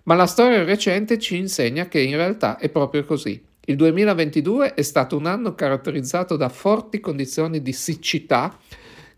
Ma 0.05 0.15
la 0.15 0.27
storia 0.27 0.63
recente 0.63 1.19
ci 1.19 1.37
insegna 1.37 1.89
che 1.89 2.01
in 2.01 2.17
realtà 2.17 2.59
è 2.59 2.69
proprio 2.69 3.05
così. 3.05 3.43
Il 3.69 3.75
2022 3.75 4.75
è 4.75 4.83
stato 4.83 5.17
un 5.17 5.27
anno 5.27 5.57
caratterizzato 5.57 6.37
da 6.37 6.49
forti 6.49 7.01
condizioni 7.01 7.61
di 7.63 7.73
siccità 7.73 8.57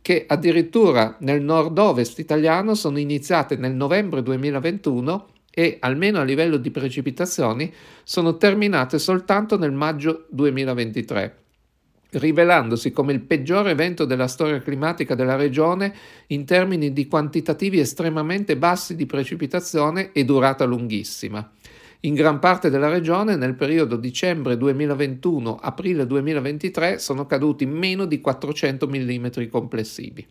che 0.00 0.24
addirittura 0.26 1.16
nel 1.20 1.42
nord-ovest 1.42 2.18
italiano 2.18 2.74
sono 2.74 2.98
iniziate 2.98 3.56
nel 3.56 3.74
novembre 3.74 4.22
2021 4.22 5.28
e, 5.50 5.76
almeno 5.80 6.18
a 6.18 6.22
livello 6.22 6.56
di 6.56 6.70
precipitazioni, 6.70 7.70
sono 8.02 8.38
terminate 8.38 8.98
soltanto 8.98 9.58
nel 9.58 9.72
maggio 9.72 10.24
2023 10.30 11.42
rivelandosi 12.10 12.90
come 12.90 13.12
il 13.12 13.20
peggiore 13.20 13.72
evento 13.72 14.06
della 14.06 14.28
storia 14.28 14.62
climatica 14.62 15.14
della 15.14 15.36
regione 15.36 15.94
in 16.28 16.46
termini 16.46 16.94
di 16.94 17.06
quantitativi 17.06 17.80
estremamente 17.80 18.56
bassi 18.56 18.96
di 18.96 19.04
precipitazione 19.04 20.12
e 20.12 20.24
durata 20.24 20.64
lunghissima. 20.64 21.52
In 22.02 22.14
gran 22.14 22.38
parte 22.38 22.70
della 22.70 22.88
regione 22.88 23.34
nel 23.34 23.56
periodo 23.56 23.96
dicembre 23.96 24.54
2021-aprile 24.54 26.06
2023 26.06 27.00
sono 27.00 27.26
caduti 27.26 27.66
meno 27.66 28.04
di 28.04 28.20
400 28.20 28.86
mm 28.86 29.26
complessivi. 29.50 30.24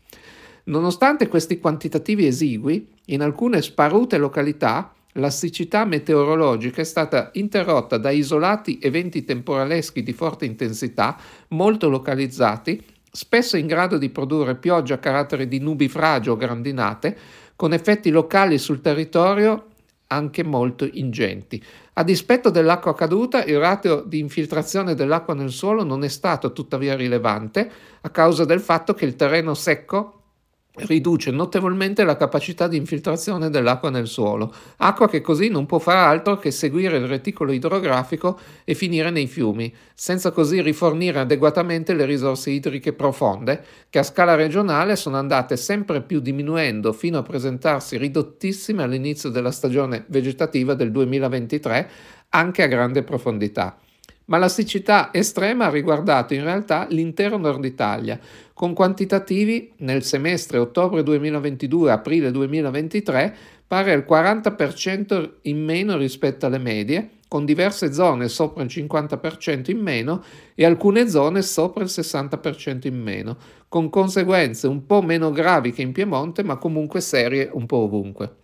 Nonostante 0.65 1.27
questi 1.27 1.59
quantitativi 1.59 2.25
esigui, 2.25 2.87
in 3.07 3.21
alcune 3.21 3.61
sparute 3.61 4.17
località 4.17 4.93
la 5.13 5.29
siccità 5.29 5.83
meteorologica 5.83 6.79
è 6.79 6.85
stata 6.85 7.31
interrotta 7.33 7.97
da 7.97 8.11
isolati 8.11 8.79
eventi 8.81 9.25
temporaleschi 9.25 10.03
di 10.03 10.13
forte 10.13 10.45
intensità, 10.45 11.17
molto 11.49 11.89
localizzati, 11.89 12.81
spesso 13.11 13.57
in 13.57 13.67
grado 13.67 13.97
di 13.97 14.09
produrre 14.09 14.55
pioggia 14.55 14.93
a 14.93 14.99
carattere 14.99 15.49
di 15.49 15.59
nubifragio 15.59 16.31
o 16.31 16.37
grandinate, 16.37 17.17
con 17.57 17.73
effetti 17.73 18.09
locali 18.09 18.57
sul 18.57 18.79
territorio 18.79 19.65
anche 20.07 20.43
molto 20.43 20.87
ingenti. 20.91 21.61
A 21.93 22.03
dispetto 22.03 22.49
dell'acqua 22.49 22.93
caduta, 22.93 23.43
il 23.43 23.59
ratio 23.59 24.03
di 24.05 24.19
infiltrazione 24.19 24.95
dell'acqua 24.95 25.33
nel 25.33 25.51
suolo 25.51 25.83
non 25.83 26.03
è 26.03 26.07
stato 26.07 26.53
tuttavia 26.53 26.95
rilevante 26.95 27.71
a 28.01 28.09
causa 28.09 28.45
del 28.45 28.59
fatto 28.59 28.93
che 28.93 29.05
il 29.05 29.15
terreno 29.15 29.53
secco 29.53 30.16
riduce 30.79 31.31
notevolmente 31.31 32.03
la 32.03 32.15
capacità 32.15 32.67
di 32.67 32.77
infiltrazione 32.77 33.49
dell'acqua 33.49 33.89
nel 33.89 34.07
suolo, 34.07 34.53
acqua 34.77 35.09
che 35.09 35.21
così 35.21 35.49
non 35.49 35.65
può 35.65 35.79
fare 35.79 35.99
altro 35.99 36.37
che 36.37 36.51
seguire 36.51 36.97
il 36.97 37.07
reticolo 37.07 37.51
idrografico 37.51 38.39
e 38.63 38.73
finire 38.73 39.09
nei 39.09 39.27
fiumi, 39.27 39.73
senza 39.93 40.31
così 40.31 40.61
rifornire 40.61 41.19
adeguatamente 41.19 41.93
le 41.93 42.05
risorse 42.05 42.51
idriche 42.51 42.93
profonde, 42.93 43.63
che 43.89 43.99
a 43.99 44.03
scala 44.03 44.35
regionale 44.35 44.95
sono 44.95 45.17
andate 45.17 45.57
sempre 45.57 46.01
più 46.01 46.19
diminuendo 46.19 46.93
fino 46.93 47.17
a 47.17 47.23
presentarsi 47.23 47.97
ridottissime 47.97 48.83
all'inizio 48.83 49.29
della 49.29 49.51
stagione 49.51 50.05
vegetativa 50.07 50.73
del 50.73 50.91
2023, 50.91 51.89
anche 52.29 52.63
a 52.63 52.67
grande 52.67 53.03
profondità 53.03 53.77
ma 54.27 54.37
la 54.37 54.49
siccità 54.49 55.09
estrema 55.13 55.65
ha 55.65 55.69
riguardato 55.69 56.33
in 56.33 56.43
realtà 56.43 56.87
l'intero 56.89 57.37
nord 57.37 57.63
Italia, 57.65 58.19
con 58.53 58.73
quantitativi 58.73 59.73
nel 59.77 60.03
semestre 60.03 60.57
ottobre 60.57 61.01
2022-aprile 61.01 62.31
2023 62.31 63.35
pari 63.67 63.91
al 63.91 64.05
40% 64.07 65.29
in 65.43 65.63
meno 65.63 65.97
rispetto 65.97 66.45
alle 66.45 66.57
medie, 66.57 67.09
con 67.27 67.43
diverse 67.43 67.91
zone 67.93 68.29
sopra 68.29 68.63
il 68.63 68.69
50% 68.71 69.69
in 69.69 69.79
meno 69.79 70.23
e 70.55 70.65
alcune 70.65 71.09
zone 71.09 71.41
sopra 71.41 71.83
il 71.83 71.89
60% 71.91 72.87
in 72.87 73.01
meno, 73.01 73.37
con 73.67 73.89
conseguenze 73.89 74.67
un 74.67 74.85
po' 74.85 75.01
meno 75.01 75.31
gravi 75.31 75.73
che 75.73 75.81
in 75.81 75.91
Piemonte, 75.91 76.43
ma 76.43 76.55
comunque 76.55 77.01
serie 77.01 77.49
un 77.51 77.65
po' 77.65 77.77
ovunque. 77.77 78.35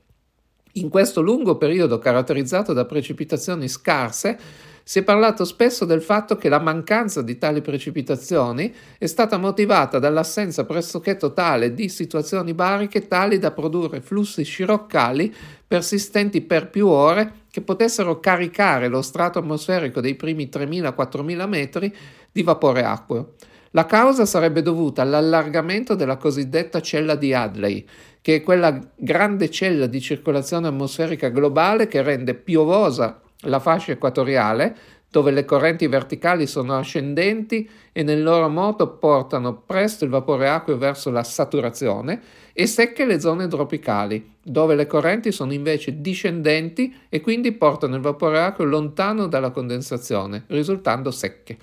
In 0.73 0.89
questo 0.89 1.21
lungo 1.21 1.57
periodo 1.57 1.99
caratterizzato 1.99 2.73
da 2.73 2.85
precipitazioni 2.85 3.67
scarse, 3.69 4.39
si 4.85 4.99
è 4.99 5.03
parlato 5.03 5.45
spesso 5.45 5.85
del 5.85 6.01
fatto 6.01 6.35
che 6.35 6.49
la 6.49 6.59
mancanza 6.59 7.21
di 7.21 7.37
tali 7.37 7.61
precipitazioni 7.61 8.73
è 8.97 9.05
stata 9.05 9.37
motivata 9.37 9.97
dall'assenza 9.97 10.65
pressoché 10.65 11.15
totale 11.15 11.73
di 11.73 11.87
situazioni 11.87 12.53
bariche 12.53 13.07
tali 13.07 13.39
da 13.39 13.51
produrre 13.51 14.01
flussi 14.01 14.43
sciroccali 14.43 15.33
persistenti 15.65 16.41
per 16.41 16.69
più 16.69 16.87
ore 16.87 17.43
che 17.49 17.61
potessero 17.61 18.19
caricare 18.19 18.89
lo 18.89 19.01
strato 19.01 19.39
atmosferico 19.39 20.01
dei 20.01 20.15
primi 20.15 20.49
3.000-4.000 20.51 21.47
metri 21.47 21.95
di 22.29 22.43
vapore 22.43 22.83
acqueo. 22.83 23.35
La 23.71 23.85
causa 23.85 24.25
sarebbe 24.25 24.61
dovuta 24.61 25.01
all'allargamento 25.01 25.95
della 25.95 26.17
cosiddetta 26.17 26.79
cella 26.79 27.15
di 27.15 27.33
Hadley, 27.33 27.85
che 28.21 28.35
è 28.35 28.41
quella 28.43 28.79
grande 28.95 29.49
cella 29.49 29.87
di 29.87 29.99
circolazione 29.99 30.67
atmosferica 30.67 31.29
globale 31.29 31.87
che 31.87 32.01
rende 32.03 32.35
piovosa 32.35 33.22
la 33.43 33.59
fascia 33.59 33.91
equatoriale, 33.91 34.75
dove 35.09 35.29
le 35.29 35.45
correnti 35.45 35.85
verticali 35.85 36.47
sono 36.47 36.75
ascendenti 36.75 37.69
e 37.91 38.01
nel 38.01 38.23
loro 38.23 38.49
moto 38.49 38.97
portano 38.97 39.53
presto 39.55 40.05
il 40.05 40.09
vapore 40.09 40.49
acqueo 40.49 40.77
verso 40.77 41.11
la 41.11 41.23
saturazione, 41.23 42.19
e 42.51 42.65
secche 42.65 43.05
le 43.05 43.19
zone 43.19 43.47
tropicali, 43.47 44.37
dove 44.41 44.73
le 44.75 44.87
correnti 44.87 45.31
sono 45.31 45.53
invece 45.53 46.01
discendenti 46.01 46.95
e 47.09 47.21
quindi 47.21 47.51
portano 47.51 47.95
il 47.95 48.01
vapore 48.01 48.41
acqueo 48.41 48.65
lontano 48.65 49.27
dalla 49.27 49.51
condensazione, 49.51 50.45
risultando 50.47 51.11
secche. 51.11 51.57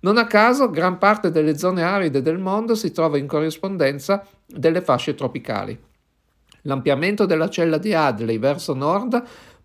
Non 0.00 0.18
a 0.18 0.26
caso, 0.26 0.70
gran 0.70 0.98
parte 0.98 1.30
delle 1.30 1.56
zone 1.56 1.82
aride 1.82 2.20
del 2.20 2.38
mondo 2.38 2.74
si 2.74 2.90
trova 2.90 3.16
in 3.16 3.26
corrispondenza 3.26 4.26
delle 4.46 4.82
fasce 4.82 5.14
tropicali. 5.14 5.78
L'ampliamento 6.62 7.26
della 7.26 7.48
cella 7.48 7.78
di 7.78 7.92
Hadley 7.92 8.38
verso 8.38 8.74
nord 8.74 9.22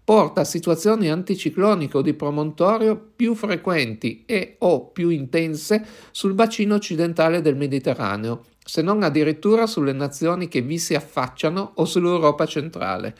porta 0.10 0.42
a 0.42 0.44
situazioni 0.44 1.08
anticicloniche 1.12 1.98
o 1.98 2.02
di 2.02 2.16
promontorio 2.16 3.00
più 3.16 3.36
frequenti 3.36 4.24
e 4.26 4.56
o 4.58 4.88
più 4.88 5.10
intense 5.10 5.86
sul 6.10 6.34
bacino 6.34 6.74
occidentale 6.74 7.44
del 7.44 7.56
Mediterraneo, 7.56 8.46
se 8.66 8.82
non 8.82 9.04
addirittura 9.04 9.68
sulle 9.68 9.94
nazioni 9.94 10.48
che 10.48 10.62
vi 10.62 10.80
si 10.80 10.96
affacciano 10.96 11.74
o 11.76 11.86
sull'Europa 11.86 12.48
centrale. 12.48 13.16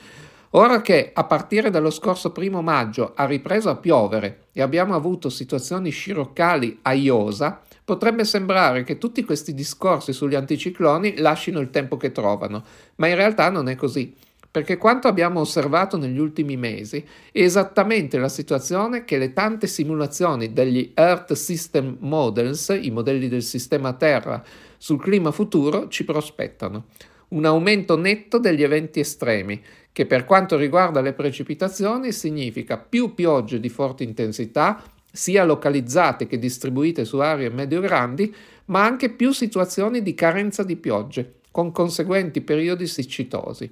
Ora 0.54 0.82
che 0.82 1.12
a 1.14 1.26
partire 1.26 1.70
dallo 1.70 1.92
scorso 1.92 2.32
primo 2.32 2.64
maggio 2.64 3.14
ha 3.16 3.28
ripreso 3.28 3.70
a 3.70 3.76
piovere 3.76 4.48
e 4.52 4.64
abbiamo 4.64 4.96
avuto 4.96 5.30
situazioni 5.30 5.92
sciroccali 5.92 6.80
a 6.82 6.94
Iosa, 6.94 7.62
potrebbe 7.86 8.26
sembrare 8.26 8.84
che 8.84 8.98
tutti 8.98 9.24
questi 9.24 9.54
discorsi 9.54 10.12
sugli 10.12 10.34
anticicloni 10.34 11.18
lasciano 11.18 11.60
il 11.60 11.70
tempo 11.70 11.98
che 11.98 12.12
trovano, 12.12 12.64
ma 12.96 13.06
in 13.06 13.16
realtà 13.16 13.52
non 13.52 13.70
è 13.70 13.76
così 13.76 14.12
perché 14.52 14.78
quanto 14.78 15.08
abbiamo 15.08 15.42
osservato 15.42 15.96
negli 15.96 16.18
ultimi 16.18 16.58
mesi 16.58 17.06
è 17.32 17.42
esattamente 17.42 18.18
la 18.18 18.30
situazione 18.30 19.06
che 19.06 19.18
le 19.18 19.32
tante 19.34 19.68
simulazioni 19.68 20.54
degli 20.54 20.92
Earth 20.96 21.34
System 21.34 21.98
Models, 22.00 22.76
i 22.82 22.90
modelli 22.90 23.28
del 23.28 23.44
sistema 23.44 23.94
Terra 23.94 24.44
sul 24.78 25.00
clima 25.00 25.32
futuro, 25.32 25.88
ci 25.88 26.04
prospettano. 26.04 26.86
Un 27.30 27.46
aumento 27.46 27.96
netto 27.96 28.40
degli 28.40 28.64
eventi 28.64 29.00
estremi, 29.00 29.62
che 29.92 30.08
per 30.08 30.26
quanto 30.26 30.58
riguarda 30.58 31.02
le 31.02 31.14
precipitazioni 31.14 32.12
significa 32.12 32.78
più 32.78 33.14
piogge 33.14 33.60
di 33.60 33.70
forte 33.70 34.04
intensità, 34.04 34.82
sia 35.12 35.44
localizzate 35.44 36.26
che 36.26 36.40
distribuite 36.40 37.06
su 37.06 37.18
aree 37.18 37.50
medio-grandi, 37.50 38.34
ma 38.66 38.84
anche 38.84 39.10
più 39.10 39.32
situazioni 39.32 40.02
di 40.02 40.16
carenza 40.16 40.64
di 40.64 40.76
piogge, 40.76 41.34
con 41.52 41.72
conseguenti 41.72 42.42
periodi 42.42 42.88
siccitosi. 42.88 43.72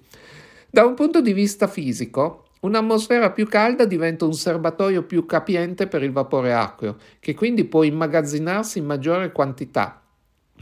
Da 0.69 0.85
un 0.85 0.93
punto 0.95 1.21
di 1.21 1.33
vista 1.33 1.67
fisico, 1.67 2.43
Un'atmosfera 2.59 3.31
più 3.31 3.47
calda 3.47 3.85
diventa 3.85 4.25
un 4.25 4.33
serbatoio 4.33 5.03
più 5.03 5.27
capiente 5.27 5.85
per 5.85 6.01
il 6.01 6.11
vapore 6.11 6.53
acqueo, 6.53 6.97
che 7.19 7.35
quindi 7.35 7.65
può 7.65 7.83
immagazzinarsi 7.83 8.79
in 8.79 8.85
maggiore 8.85 9.31
quantità, 9.31 10.01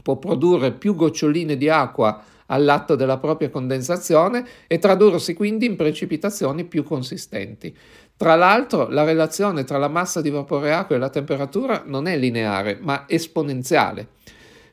può 0.02 0.16
produrre 0.16 0.72
più 0.72 0.94
goccioline 0.94 1.56
di 1.56 1.70
acqua 1.70 2.22
all'atto 2.46 2.96
della 2.96 3.16
propria 3.16 3.48
condensazione 3.48 4.46
e 4.66 4.78
tradursi 4.78 5.32
quindi 5.32 5.64
in 5.64 5.74
precipitazioni 5.74 6.64
più 6.64 6.84
consistenti. 6.84 7.74
Tra 8.14 8.34
l'altro, 8.34 8.88
la 8.88 9.02
relazione 9.02 9.64
tra 9.64 9.78
la 9.78 9.88
massa 9.88 10.20
di 10.20 10.30
vapore 10.30 10.72
acqueo 10.72 10.98
e 10.98 11.00
la 11.00 11.10
temperatura 11.10 11.82
non 11.86 12.06
è 12.06 12.16
lineare, 12.16 12.78
ma 12.80 13.04
esponenziale. 13.08 14.08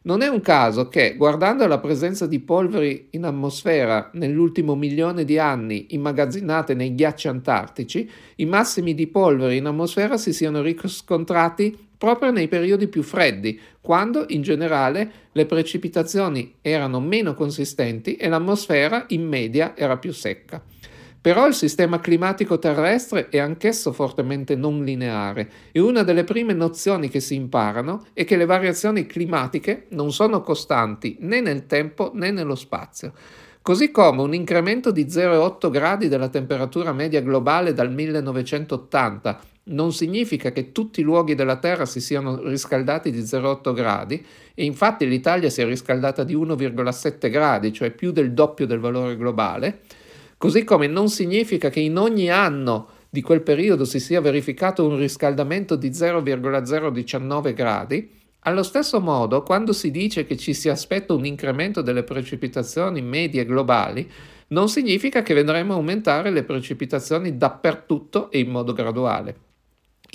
Non 0.06 0.22
è 0.22 0.28
un 0.28 0.42
caso 0.42 0.90
che, 0.90 1.16
guardando 1.16 1.66
la 1.66 1.80
presenza 1.80 2.28
di 2.28 2.42
polveri 2.42 3.08
in 3.12 3.24
atmosfera 3.24 4.10
nell'ultimo 4.16 4.76
milione 4.76 5.24
di 5.24 5.40
anni 5.40 5.88
immagazzinate 5.92 6.74
nei 6.74 6.94
ghiacci 6.94 7.30
antartici, 7.30 8.10
i 8.36 8.46
massimi 8.46 8.96
di 8.96 9.08
polveri 9.08 9.56
in 9.56 9.66
atmosfera 9.66 10.18
si 10.18 10.34
siano 10.34 10.62
riscontrati 10.62 11.78
proprio 11.98 12.32
nei 12.32 12.50
periodi 12.50 12.90
più 12.90 13.02
freddi, 13.02 13.58
quando 13.80 14.26
in 14.28 14.42
generale 14.42 15.10
le 15.32 15.46
precipitazioni 15.46 16.56
erano 16.60 17.00
meno 17.00 17.34
consistenti 17.34 18.18
e 18.18 18.28
l'atmosfera 18.28 19.06
in 19.08 19.26
media 19.26 19.74
era 19.74 19.96
più 19.96 20.12
secca. 20.12 20.62
Però 21.24 21.48
il 21.48 21.54
sistema 21.54 22.02
climatico 22.02 22.60
terrestre 22.60 23.30
è 23.30 23.38
anch'esso 23.38 23.94
fortemente 23.94 24.58
non 24.58 24.84
lineare 24.84 25.50
e 25.72 25.80
una 25.80 26.04
delle 26.04 26.26
prime 26.26 26.52
nozioni 26.52 27.08
che 27.08 27.22
si 27.22 27.34
imparano 27.34 28.08
è 28.12 28.26
che 28.26 28.36
le 28.36 28.44
variazioni 28.44 29.06
climatiche 29.06 29.86
non 29.92 30.12
sono 30.12 30.42
costanti 30.42 31.16
né 31.22 31.40
nel 31.40 31.66
tempo 31.66 32.12
né 32.14 32.30
nello 32.30 32.56
spazio. 32.56 33.14
Così 33.62 33.90
come 33.90 34.22
un 34.22 34.34
incremento 34.34 34.92
di 34.92 35.06
0,8 35.06 35.72
gradi 35.72 36.10
della 36.10 36.28
temperatura 36.28 36.92
media 36.92 37.22
globale 37.22 37.74
dal 37.74 37.90
1980 37.90 39.40
non 39.68 39.94
significa 39.94 40.52
che 40.52 40.74
tutti 40.74 41.00
i 41.00 41.04
luoghi 41.04 41.36
della 41.36 41.56
Terra 41.56 41.86
si 41.86 42.02
siano 42.02 42.42
riscaldati 42.44 43.12
di 43.12 43.22
0,8 43.22 43.74
gradi 43.74 44.26
e 44.54 44.66
infatti 44.66 45.08
l'Italia 45.08 45.50
si 45.50 45.62
è 45.62 45.66
riscaldata 45.66 46.26
di 46.26 46.36
1,7 46.36 47.30
gradi, 47.32 47.72
cioè 47.72 47.92
più 47.92 48.12
del 48.12 48.34
doppio 48.34 48.66
del 48.66 48.80
valore 48.80 49.16
globale, 49.16 49.80
Così 50.44 50.66
come 50.66 50.88
non 50.88 51.08
significa 51.08 51.70
che 51.70 51.80
in 51.80 51.96
ogni 51.96 52.30
anno 52.30 52.90
di 53.10 53.22
quel 53.22 53.44
periodo 53.44 53.86
si 53.86 54.02
sia 54.02 54.20
verificato 54.20 54.86
un 54.86 54.98
riscaldamento 54.98 55.78
di 55.78 55.94
0,019 55.94 57.54
gradi, 57.54 58.12
allo 58.40 58.62
stesso 58.62 59.00
modo, 59.00 59.42
quando 59.42 59.72
si 59.72 59.90
dice 59.90 60.26
che 60.26 60.36
ci 60.36 60.54
si 60.54 60.68
aspetta 60.68 61.14
un 61.14 61.26
incremento 61.26 61.82
delle 61.82 62.04
precipitazioni 62.04 63.02
medie 63.02 63.46
globali, 63.46 64.06
non 64.48 64.68
significa 64.68 65.22
che 65.22 65.34
vedremo 65.34 65.76
aumentare 65.76 66.30
le 66.30 66.44
precipitazioni 66.44 67.38
dappertutto 67.38 68.30
e 68.30 68.40
in 68.40 68.50
modo 68.50 68.74
graduale. 68.74 69.53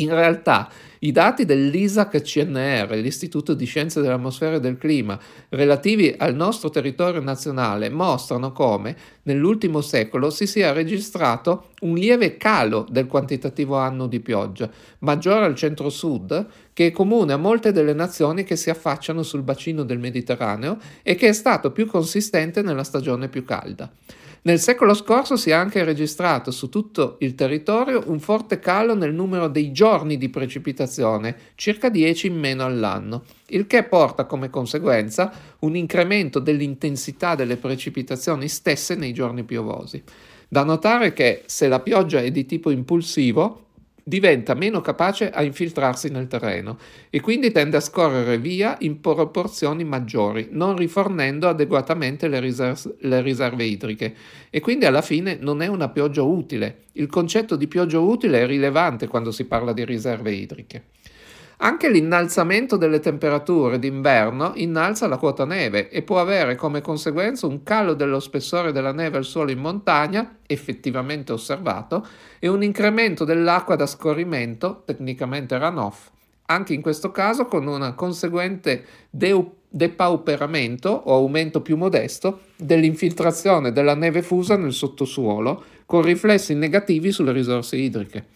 In 0.00 0.14
realtà, 0.14 0.71
i 1.00 1.11
dati 1.11 1.45
dell'ISAC 1.45 2.23
CNR, 2.23 2.90
l'Istituto 2.97 3.55
di 3.55 3.64
Scienze 3.64 4.00
dell'Atmosfera 4.00 4.57
e 4.57 4.61
del 4.61 4.78
Clima, 4.78 5.19
relativi 5.50 6.14
al 6.17 6.37
nostro 6.37 6.71
territorio 6.71 7.21
nazionale, 7.21 7.88
mostrano 7.88 8.52
come 8.52 8.97
nell'ultimo 9.23 9.81
secolo 9.81 10.31
si 10.31 10.47
sia 10.47 10.73
registrato 10.73 11.71
un 11.81 11.95
lieve 11.95 12.37
calo 12.37 12.87
del 12.88 13.07
quantitativo 13.07 13.76
anno 13.76 14.07
di 14.07 14.21
pioggia, 14.21 14.71
maggiore 15.00 15.45
al 15.45 15.57
centro-sud, 15.57 16.47
che 16.73 16.87
è 16.87 16.90
comune 16.93 17.33
a 17.33 17.37
molte 17.37 17.73
delle 17.73 17.93
nazioni 17.93 18.45
che 18.45 18.55
si 18.55 18.71
affacciano 18.71 19.25
sul 19.25 19.43
bacino 19.43 19.83
del 19.83 19.99
Mediterraneo 19.99 20.78
e 21.02 21.17
che 21.17 21.28
è 21.28 21.33
stato 21.33 21.73
più 21.73 21.87
consistente 21.87 22.62
nella 22.62 22.85
stagione 22.85 23.28
più 23.28 23.45
calda. 23.45 23.90
Nel 24.42 24.61
secolo 24.61 24.95
scorso 24.95 25.37
si 25.37 25.50
è 25.50 25.52
anche 25.52 25.83
registrato 25.83 26.50
su 26.50 26.68
tutto 26.68 27.16
il 27.21 27.35
territorio 27.35 28.04
un 28.07 28.21
forte 28.21 28.59
calo 28.59 28.95
nel 28.95 29.12
numero 29.12 29.49
dei 29.49 29.73
giorni 29.73 30.16
di 30.16 30.28
precipitazione, 30.28 31.37
circa 31.57 31.88
10 31.88 32.28
in 32.28 32.38
meno 32.38 32.64
all'anno, 32.64 33.25
il 33.49 33.66
che 33.66 33.83
porta 33.83 34.26
come 34.26 34.49
conseguenza 34.49 35.33
un 35.61 35.75
incremento 35.75 36.38
dell'intensità 36.38 37.35
delle 37.35 37.57
precipitazioni 37.57 38.49
stesse 38.49 38.95
nei 38.95 39.12
giorni 39.12 39.42
piovosi. 39.42 40.02
Da 40.49 40.62
notare 40.62 41.12
che 41.12 41.42
se 41.47 41.68
la 41.68 41.80
pioggia 41.80 42.21
è 42.21 42.30
di 42.30 42.47
tipo 42.47 42.71
impulsivo, 42.71 43.66
diventa 44.09 44.55
meno 44.55 44.81
capace 44.81 45.29
a 45.29 45.43
infiltrarsi 45.43 46.09
nel 46.09 46.29
terreno 46.29 46.79
e 47.11 47.21
quindi 47.21 47.53
tende 47.53 47.77
a 47.77 47.81
scorrere 47.81 48.38
via 48.38 48.77
in 48.81 49.00
proporzioni 49.00 49.85
maggiori, 49.85 50.49
non 50.50 50.77
rifornendo 50.77 51.47
adeguatamente 51.47 52.27
le, 52.27 52.41
riser- 52.41 52.97
le 53.00 53.21
riserve 53.21 53.65
idriche 53.65 54.15
e 54.49 54.61
quindi 54.61 54.87
alla 54.87 55.03
fine 55.03 55.37
non 55.38 55.61
è 55.61 55.67
una 55.67 55.91
pioggia 55.91 56.23
utile. 56.23 56.85
Il 56.93 57.09
concetto 57.09 57.55
di 57.55 57.69
pioggia 57.69 57.99
utile 57.99 58.41
è 58.41 58.47
rilevante 58.47 59.07
quando 59.09 59.31
si 59.31 59.45
parla 59.45 59.75
di 59.75 59.85
riserve 59.85 60.33
idriche. 60.33 60.85
Anche 61.61 61.91
l'innalzamento 61.91 62.77
delle 62.77 63.00
temperature 63.00 63.81
d'inverno 63.81 64.53
innalza 64.55 65.09
la 65.09 65.17
quota 65.17 65.45
neve 65.45 65.88
e 65.88 66.03
può 66.03 66.21
avere 66.21 66.55
come 66.55 66.81
conseguenza 66.81 67.49
un 67.49 67.64
calo 67.64 67.94
dello 67.94 68.21
spessore 68.21 68.71
della 68.71 68.92
neve 68.92 69.16
al 69.16 69.25
suolo 69.25 69.51
in 69.51 69.59
montagna, 69.59 70.37
effettivamente 70.47 71.33
osservato, 71.33 72.07
e 72.38 72.47
un 72.47 72.62
incremento 72.62 73.25
dell'acqua 73.25 73.75
da 73.75 73.87
scorrimento, 73.87 74.85
tecnicamente 74.85 75.59
runoff, 75.59 76.11
anche 76.47 76.75
in 76.75 76.81
questo 76.81 77.11
caso 77.11 77.47
con 77.47 77.66
un 77.66 77.92
conseguente 77.97 78.85
de- 79.11 79.51
depauperamento 79.68 80.88
o 80.90 81.14
aumento 81.14 81.61
più 81.61 81.77
modesto 81.77 82.42
dell'infiltrazione 82.57 83.73
della 83.73 83.97
neve 83.97 84.23
fusa 84.23 84.57
nel 84.57 84.73
sottosuolo, 84.73 85.64
con 85.87 86.03
riflessi 86.03 86.55
negativi 86.55 87.11
sulle 87.11 87.33
risorse 87.33 87.77
idriche. 87.77 88.27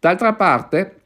D'altra 0.00 0.32
parte, 0.32 1.01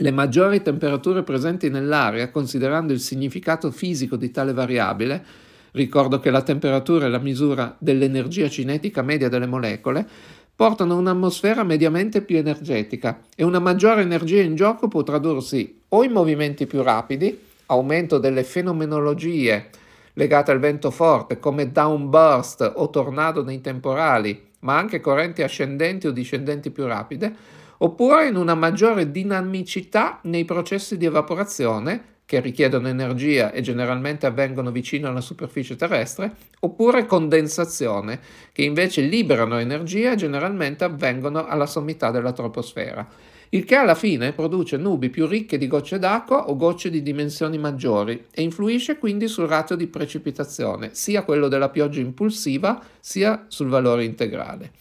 le 0.00 0.10
maggiori 0.12 0.62
temperature 0.62 1.22
presenti 1.22 1.68
nell'aria, 1.70 2.30
considerando 2.30 2.92
il 2.92 3.00
significato 3.00 3.70
fisico 3.70 4.16
di 4.16 4.30
tale 4.30 4.52
variabile, 4.52 5.24
ricordo 5.72 6.20
che 6.20 6.30
la 6.30 6.42
temperatura 6.42 7.06
è 7.06 7.08
la 7.08 7.18
misura 7.18 7.74
dell'energia 7.78 8.48
cinetica 8.48 9.02
media 9.02 9.28
delle 9.28 9.46
molecole, 9.46 10.06
portano 10.54 10.96
un'atmosfera 10.96 11.62
mediamente 11.64 12.22
più 12.22 12.36
energetica 12.36 13.20
e 13.34 13.42
una 13.44 13.58
maggiore 13.58 14.02
energia 14.02 14.42
in 14.42 14.54
gioco 14.54 14.88
può 14.88 15.02
tradursi 15.02 15.82
o 15.88 16.04
in 16.04 16.12
movimenti 16.12 16.66
più 16.66 16.82
rapidi, 16.82 17.46
aumento 17.66 18.18
delle 18.18 18.44
fenomenologie 18.44 19.68
legate 20.14 20.50
al 20.50 20.58
vento 20.58 20.90
forte 20.90 21.38
come 21.38 21.70
downburst 21.70 22.72
o 22.76 22.90
tornado 22.90 23.44
nei 23.44 23.60
temporali, 23.60 24.46
ma 24.60 24.76
anche 24.76 25.00
correnti 25.00 25.42
ascendenti 25.42 26.08
o 26.08 26.10
discendenti 26.10 26.70
più 26.70 26.86
rapide, 26.86 27.32
oppure 27.78 28.28
in 28.28 28.36
una 28.36 28.54
maggiore 28.54 29.10
dinamicità 29.10 30.20
nei 30.22 30.44
processi 30.44 30.96
di 30.96 31.06
evaporazione 31.06 32.16
che 32.28 32.40
richiedono 32.40 32.88
energia 32.88 33.52
e 33.52 33.62
generalmente 33.62 34.26
avvengono 34.26 34.70
vicino 34.70 35.08
alla 35.08 35.22
superficie 35.22 35.76
terrestre, 35.76 36.30
oppure 36.60 37.06
condensazione, 37.06 38.20
che 38.52 38.64
invece 38.64 39.00
liberano 39.00 39.58
energia 39.58 40.12
e 40.12 40.16
generalmente 40.16 40.84
avvengono 40.84 41.46
alla 41.46 41.64
sommità 41.64 42.10
della 42.10 42.32
troposfera, 42.32 43.08
il 43.48 43.64
che 43.64 43.76
alla 43.76 43.94
fine 43.94 44.34
produce 44.34 44.76
nubi 44.76 45.08
più 45.08 45.26
ricche 45.26 45.56
di 45.56 45.66
gocce 45.66 45.98
d'acqua 45.98 46.50
o 46.50 46.56
gocce 46.56 46.90
di 46.90 47.00
dimensioni 47.00 47.56
maggiori 47.56 48.26
e 48.30 48.42
influisce 48.42 48.98
quindi 48.98 49.26
sul 49.26 49.46
ratio 49.46 49.74
di 49.74 49.86
precipitazione, 49.86 50.90
sia 50.92 51.22
quello 51.22 51.48
della 51.48 51.70
pioggia 51.70 52.00
impulsiva 52.00 52.78
sia 53.00 53.46
sul 53.48 53.68
valore 53.68 54.04
integrale. 54.04 54.72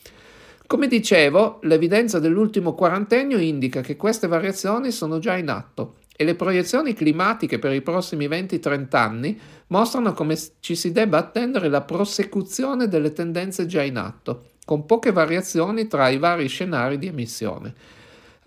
Come 0.68 0.90
dicevo, 0.90 1.60
l'evidenza 1.62 2.20
dell'ultimo 2.20 2.76
quarantennio 2.76 3.40
indica 3.40 3.80
che 3.80 3.96
queste 3.96 4.28
variazioni 4.28 4.92
sono 4.92 5.18
già 5.18 5.38
in 5.38 5.48
atto 5.48 6.00
e 6.14 6.26
le 6.26 6.36
proiezioni 6.36 6.94
climatiche 6.94 7.58
per 7.58 7.72
i 7.72 7.82
prossimi 7.82 8.28
20-30 8.28 8.88
anni 8.98 9.40
mostrano 9.68 10.12
come 10.12 10.38
ci 10.60 10.76
si 10.76 10.92
debba 10.92 11.20
attendere 11.20 11.70
la 11.70 11.84
prosecuzione 11.84 12.90
delle 12.90 13.14
tendenze 13.14 13.66
già 13.66 13.82
in 13.82 13.96
atto, 13.96 14.50
con 14.66 14.86
poche 14.86 15.14
variazioni 15.14 15.88
tra 15.88 16.10
i 16.10 16.18
vari 16.18 16.50
scenari 16.50 16.98
di 16.98 17.08
emissione. 17.08 17.74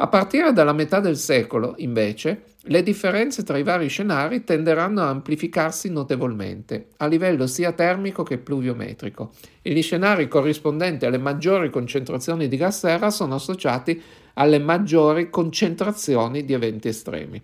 A 0.03 0.07
partire 0.07 0.55
dalla 0.55 0.73
metà 0.73 0.99
del 0.99 1.19
secolo, 1.19 1.75
invece, 1.77 2.45
le 2.63 2.83
differenze 2.83 3.43
tra 3.43 3.59
i 3.59 3.63
vari 3.63 3.89
scenari 3.89 4.45
tenderanno 4.45 5.03
a 5.03 5.11
amplificarsi 5.11 5.91
notevolmente, 5.91 6.87
a 6.97 7.07
livello 7.07 7.47
sia 7.47 7.73
termico 7.73 8.23
che 8.23 8.39
pluviometrico, 8.39 9.33
e 9.61 9.75
gli 9.75 9.83
scenari 9.83 10.27
corrispondenti 10.27 11.05
alle 11.05 11.19
maggiori 11.19 11.69
concentrazioni 11.69 12.49
di 12.49 12.57
gas 12.57 12.79
serra 12.79 13.11
sono 13.11 13.35
associati 13.35 14.01
alle 14.35 14.59
maggiori 14.59 15.29
concentrazioni 15.29 16.47
di 16.47 16.55
eventi 16.55 16.89
estremi. 16.89 17.43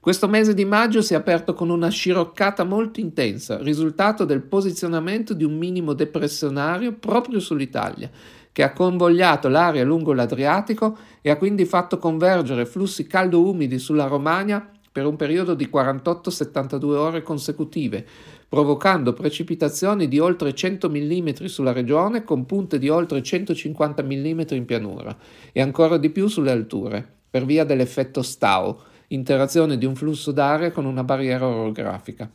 Questo 0.00 0.26
mese 0.26 0.54
di 0.54 0.64
maggio 0.64 1.02
si 1.02 1.12
è 1.12 1.16
aperto 1.16 1.54
con 1.54 1.70
una 1.70 1.88
sciroccata 1.88 2.64
molto 2.64 2.98
intensa, 2.98 3.58
risultato 3.58 4.24
del 4.24 4.42
posizionamento 4.42 5.34
di 5.34 5.44
un 5.44 5.56
minimo 5.56 5.92
depressionario 5.92 6.94
proprio 6.94 7.38
sull'Italia, 7.38 8.10
che 8.52 8.62
ha 8.62 8.72
convogliato 8.72 9.48
l'aria 9.48 9.84
lungo 9.84 10.12
l'Adriatico 10.12 10.96
e 11.20 11.30
ha 11.30 11.36
quindi 11.36 11.64
fatto 11.64 11.98
convergere 11.98 12.66
flussi 12.66 13.06
caldo-umidi 13.06 13.78
sulla 13.78 14.06
Romagna 14.06 14.70
per 14.90 15.06
un 15.06 15.16
periodo 15.16 15.54
di 15.54 15.68
48-72 15.72 16.84
ore 16.94 17.22
consecutive, 17.22 18.04
provocando 18.48 19.12
precipitazioni 19.12 20.08
di 20.08 20.18
oltre 20.18 20.54
100 20.54 20.88
mm 20.88 21.28
sulla 21.44 21.72
regione 21.72 22.24
con 22.24 22.46
punte 22.46 22.78
di 22.78 22.88
oltre 22.88 23.22
150 23.22 24.02
mm 24.02 24.40
in 24.50 24.64
pianura 24.64 25.16
e 25.52 25.60
ancora 25.60 25.98
di 25.98 26.10
più 26.10 26.26
sulle 26.26 26.50
alture, 26.50 27.06
per 27.30 27.44
via 27.44 27.64
dell'effetto 27.64 28.22
Stau, 28.22 28.76
interazione 29.08 29.78
di 29.78 29.86
un 29.86 29.94
flusso 29.94 30.32
d'aria 30.32 30.72
con 30.72 30.84
una 30.84 31.04
barriera 31.04 31.46
orografica. 31.46 32.28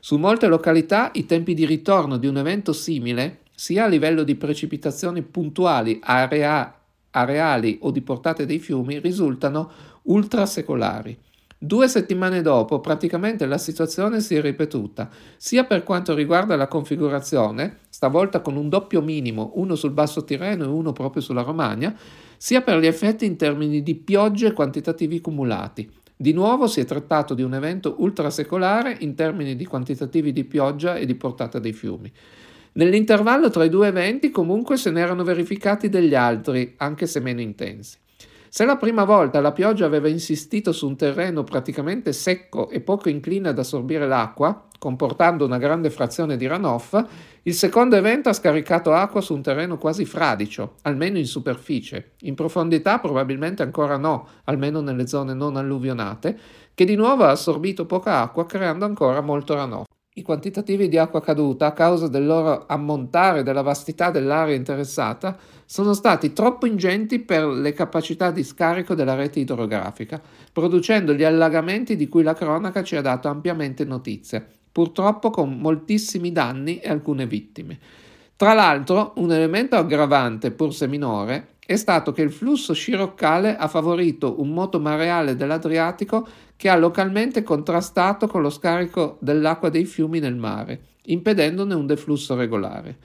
Su 0.00 0.16
molte 0.16 0.46
località 0.46 1.10
i 1.14 1.26
tempi 1.26 1.52
di 1.52 1.66
ritorno 1.66 2.16
di 2.16 2.28
un 2.28 2.38
evento 2.38 2.72
simile 2.72 3.40
sia 3.56 3.84
a 3.84 3.88
livello 3.88 4.22
di 4.22 4.34
precipitazioni 4.34 5.22
puntuali, 5.22 5.98
area, 6.02 6.78
areali 7.10 7.78
o 7.80 7.90
di 7.90 8.02
portate 8.02 8.44
dei 8.44 8.58
fiumi, 8.58 8.98
risultano 8.98 9.70
ultrasecolari. 10.02 11.18
Due 11.58 11.88
settimane 11.88 12.42
dopo 12.42 12.80
praticamente 12.80 13.46
la 13.46 13.56
situazione 13.56 14.20
si 14.20 14.34
è 14.34 14.42
ripetuta, 14.42 15.08
sia 15.38 15.64
per 15.64 15.84
quanto 15.84 16.14
riguarda 16.14 16.54
la 16.54 16.68
configurazione, 16.68 17.78
stavolta 17.88 18.42
con 18.42 18.56
un 18.56 18.68
doppio 18.68 19.00
minimo, 19.00 19.52
uno 19.54 19.74
sul 19.74 19.92
basso 19.92 20.22
Tirreno 20.22 20.64
e 20.64 20.68
uno 20.68 20.92
proprio 20.92 21.22
sulla 21.22 21.40
Romagna, 21.40 21.96
sia 22.36 22.60
per 22.60 22.78
gli 22.78 22.86
effetti 22.86 23.24
in 23.24 23.36
termini 23.38 23.82
di 23.82 23.94
piogge 23.94 24.48
e 24.48 24.52
quantitativi 24.52 25.22
cumulati. 25.22 25.90
Di 26.14 26.34
nuovo 26.34 26.66
si 26.66 26.80
è 26.80 26.84
trattato 26.84 27.32
di 27.32 27.42
un 27.42 27.54
evento 27.54 27.94
ultrasecolare 28.00 28.94
in 29.00 29.14
termini 29.14 29.56
di 29.56 29.64
quantitativi 29.64 30.32
di 30.32 30.44
pioggia 30.44 30.96
e 30.96 31.06
di 31.06 31.14
portata 31.14 31.58
dei 31.58 31.72
fiumi. 31.72 32.12
Nell'intervallo 32.76 33.48
tra 33.48 33.64
i 33.64 33.70
due 33.70 33.86
eventi 33.86 34.30
comunque 34.30 34.76
se 34.76 34.90
ne 34.90 35.00
erano 35.00 35.24
verificati 35.24 35.88
degli 35.88 36.14
altri, 36.14 36.74
anche 36.76 37.06
se 37.06 37.20
meno 37.20 37.40
intensi. 37.40 37.96
Se 38.50 38.66
la 38.66 38.76
prima 38.76 39.04
volta 39.04 39.40
la 39.40 39.52
pioggia 39.52 39.86
aveva 39.86 40.08
insistito 40.08 40.72
su 40.72 40.86
un 40.86 40.94
terreno 40.94 41.42
praticamente 41.42 42.12
secco 42.12 42.68
e 42.68 42.82
poco 42.82 43.08
incline 43.08 43.48
ad 43.48 43.58
assorbire 43.58 44.06
l'acqua, 44.06 44.68
comportando 44.78 45.46
una 45.46 45.56
grande 45.56 45.88
frazione 45.88 46.36
di 46.36 46.46
runoff, 46.46 47.02
il 47.44 47.54
secondo 47.54 47.96
evento 47.96 48.28
ha 48.28 48.34
scaricato 48.34 48.92
acqua 48.92 49.22
su 49.22 49.32
un 49.32 49.40
terreno 49.40 49.78
quasi 49.78 50.04
fradicio, 50.04 50.74
almeno 50.82 51.16
in 51.16 51.26
superficie. 51.26 52.12
In 52.20 52.34
profondità 52.34 52.98
probabilmente 52.98 53.62
ancora 53.62 53.96
no, 53.96 54.28
almeno 54.44 54.82
nelle 54.82 55.06
zone 55.06 55.32
non 55.32 55.56
alluvionate, 55.56 56.38
che 56.74 56.84
di 56.84 56.94
nuovo 56.94 57.24
ha 57.24 57.30
assorbito 57.30 57.86
poca 57.86 58.20
acqua 58.20 58.44
creando 58.44 58.84
ancora 58.84 59.22
molto 59.22 59.54
runoff. 59.54 59.86
I 60.18 60.22
quantitativi 60.22 60.88
di 60.88 60.96
acqua 60.96 61.20
caduta, 61.20 61.66
a 61.66 61.72
causa 61.72 62.08
del 62.08 62.24
loro 62.24 62.64
ammontare 62.66 63.40
e 63.40 63.42
della 63.42 63.60
vastità 63.60 64.10
dell'area 64.10 64.54
interessata, 64.54 65.36
sono 65.66 65.92
stati 65.92 66.32
troppo 66.32 66.64
ingenti 66.64 67.18
per 67.18 67.44
le 67.44 67.74
capacità 67.74 68.30
di 68.30 68.42
scarico 68.42 68.94
della 68.94 69.14
rete 69.14 69.40
idrografica, 69.40 70.18
producendo 70.50 71.12
gli 71.12 71.22
allagamenti 71.22 71.96
di 71.96 72.08
cui 72.08 72.22
la 72.22 72.32
cronaca 72.32 72.82
ci 72.82 72.96
ha 72.96 73.02
dato 73.02 73.28
ampiamente 73.28 73.84
notizia, 73.84 74.42
purtroppo 74.72 75.28
con 75.28 75.58
moltissimi 75.58 76.32
danni 76.32 76.78
e 76.78 76.88
alcune 76.88 77.26
vittime. 77.26 77.78
Tra 78.36 78.54
l'altro, 78.54 79.12
un 79.16 79.30
elemento 79.32 79.76
aggravante, 79.76 80.50
pur 80.50 80.72
se 80.72 80.88
minore, 80.88 81.56
è 81.66 81.76
stato 81.76 82.12
che 82.12 82.22
il 82.22 82.32
flusso 82.32 82.72
sciroccale 82.72 83.54
ha 83.54 83.68
favorito 83.68 84.40
un 84.40 84.50
moto 84.50 84.80
mareale 84.80 85.36
dell'Adriatico 85.36 86.26
che 86.56 86.68
ha 86.68 86.76
localmente 86.76 87.42
contrastato 87.42 88.26
con 88.26 88.42
lo 88.42 88.50
scarico 88.50 89.18
dell'acqua 89.20 89.68
dei 89.68 89.84
fiumi 89.84 90.18
nel 90.18 90.36
mare, 90.36 90.80
impedendone 91.04 91.74
un 91.74 91.86
deflusso 91.86 92.34
regolare. 92.34 92.96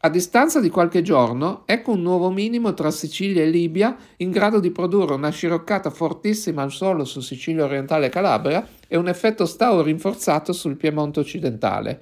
A 0.00 0.10
distanza 0.10 0.60
di 0.60 0.68
qualche 0.68 1.00
giorno, 1.00 1.62
ecco 1.64 1.92
un 1.92 2.02
nuovo 2.02 2.30
minimo 2.30 2.74
tra 2.74 2.90
Sicilia 2.90 3.42
e 3.42 3.48
Libia 3.48 3.96
in 4.18 4.30
grado 4.30 4.60
di 4.60 4.70
produrre 4.70 5.14
una 5.14 5.30
sciroccata 5.30 5.88
fortissima 5.88 6.62
al 6.62 6.72
suolo 6.72 7.04
su 7.04 7.20
Sicilia 7.20 7.64
orientale 7.64 8.06
e 8.06 8.10
Calabria 8.10 8.68
e 8.86 8.98
un 8.98 9.08
effetto 9.08 9.46
stao 9.46 9.80
rinforzato 9.80 10.52
sul 10.52 10.76
Piemonte 10.76 11.20
occidentale 11.20 12.00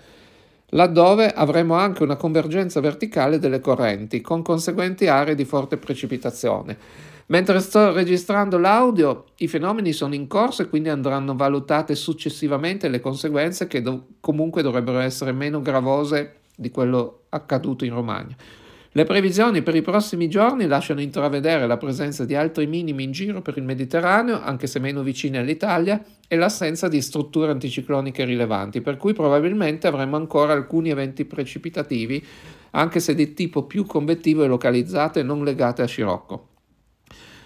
laddove 0.75 1.31
avremo 1.33 1.75
anche 1.75 2.03
una 2.03 2.17
convergenza 2.17 2.81
verticale 2.81 3.39
delle 3.39 3.61
correnti, 3.61 4.21
con 4.21 4.43
conseguenti 4.43 5.07
aree 5.07 5.35
di 5.35 5.45
forte 5.45 5.77
precipitazione. 5.77 6.79
Mentre 7.27 7.61
sto 7.61 7.93
registrando 7.93 8.59
l'audio, 8.59 9.27
i 9.37 9.49
fenomeni 9.49 9.93
sono 9.93 10.15
in 10.15 10.27
corso 10.27 10.63
e 10.63 10.69
quindi 10.69 10.89
andranno 10.89 11.35
valutate 11.35 11.95
successivamente 11.95 12.89
le 12.89 13.01
conseguenze 13.01 13.67
che 13.67 13.81
do- 13.81 14.07
comunque 14.21 14.63
dovrebbero 14.63 14.99
essere 14.99 15.33
meno 15.33 15.61
gravose 15.61 16.41
di 16.57 16.71
quello 16.71 17.23
accaduto 17.31 17.85
in 17.85 17.95
Romagna. 17.95 18.37
Le 18.95 19.05
previsioni 19.05 19.63
per 19.63 19.75
i 19.75 19.81
prossimi 19.81 20.29
giorni 20.29 20.67
lasciano 20.67 21.01
intravedere 21.01 21.67
la 21.67 21.79
presenza 21.79 22.27
di 22.27 22.35
altri 22.35 22.67
minimi 22.67 23.05
in 23.05 23.13
giro 23.13 23.41
per 23.41 23.57
il 23.57 23.63
Mediterraneo, 23.63 24.39
anche 24.43 24.67
se 24.67 24.81
meno 24.81 25.03
vicini 25.03 25.39
all'Italia, 25.39 26.05
e 26.29 26.37
l'assenza 26.37 26.89
di 26.89 27.01
strutture 27.01 27.53
anticicloniche 27.53 28.27
rilevanti, 28.27 28.83
per 28.83 28.99
cui 28.99 29.15
probabilmente 29.15 29.87
avremo 29.87 30.17
ancora 30.17 30.53
alcuni 30.53 30.91
eventi 30.91 31.25
precipitativi, 31.25 32.23
anche 32.73 33.01
se 33.01 33.15
di 33.15 33.33
tipo 33.33 33.63
più 33.63 33.87
convettivo 33.87 34.45
e 34.45 34.49
localizzato 34.49 35.19
e 35.19 35.23
non 35.23 35.43
legate 35.43 35.81
a 35.81 35.87
scirocco. 35.87 36.49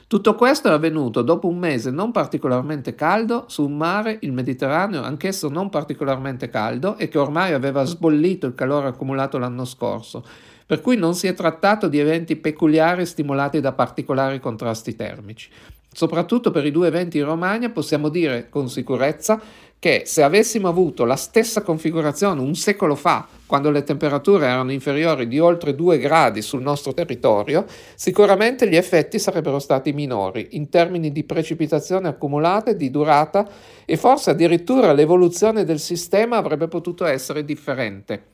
Tutto 0.09 0.37
questo 0.37 0.69
è 0.69 0.71
avvenuto 0.71 1.23
dopo 1.23 1.49
un 1.49 1.59
mese 1.59 1.90
non 1.90 2.12
particolarmente 2.12 2.95
caldo 2.95 3.47
su 3.49 3.64
un 3.64 3.77
mare, 3.77 4.19
il 4.21 4.33
Mediterraneo, 4.33 5.03
anch'esso 5.03 5.49
non 5.49 5.69
particolarmente 5.69 6.49
caldo 6.49 6.97
e 6.97 7.09
che 7.09 7.19
ormai 7.19 7.53
aveva 7.53 7.83
sbollito 7.83 8.47
il 8.47 8.55
calore 8.55 8.87
accumulato 8.87 9.37
l'anno 9.37 9.64
scorso 9.64 10.25
per 10.64 10.81
cui 10.81 10.97
non 10.97 11.14
si 11.14 11.27
è 11.27 11.35
trattato 11.35 11.88
di 11.88 11.99
eventi 11.99 12.37
peculiari 12.37 13.07
stimolati 13.07 13.61
da 13.61 13.73
particolari 13.73 14.40
contrasti 14.40 14.97
termici. 14.97 15.49
Soprattutto 15.92 16.51
per 16.51 16.66
i 16.66 16.73
due 16.73 16.88
eventi 16.88 17.19
in 17.19 17.25
Romagna 17.25 17.71
possiamo 17.71 18.09
dire 18.09 18.49
con 18.49 18.69
sicurezza 18.69 19.40
che 19.79 20.03
se 20.07 20.23
avessimo 20.23 20.69
avuto 20.69 21.05
la 21.05 21.17
stessa 21.17 21.62
configurazione 21.62 22.41
un 22.41 22.55
secolo 22.55 22.95
fa, 22.95 23.29
quando 23.47 23.71
le 23.71 23.85
temperature 23.85 24.47
erano 24.47 24.73
inferiori 24.73 25.29
di 25.29 25.39
oltre 25.39 25.75
2 25.75 25.99
gradi 25.99 26.43
sul 26.43 26.62
nostro 26.62 26.93
territorio, 26.93 27.65
sicuramente 27.95 28.69
gli 28.69 28.75
effetti 28.75 29.19
sarebbero 29.19 29.59
stati 29.59 29.93
minori 29.93 30.49
in 30.53 30.69
termini 30.69 31.12
di 31.12 31.23
precipitazione 31.23 32.09
accumulate, 32.09 32.75
di 32.75 32.91
durata 32.91 33.49
e 33.85 33.97
forse 33.97 34.31
addirittura 34.31 34.93
l'evoluzione 34.93 35.65
del 35.65 35.79
sistema 35.79 36.39
avrebbe 36.39 36.67
potuto 36.67 37.05
essere 37.05 37.45
differente. 37.45 38.25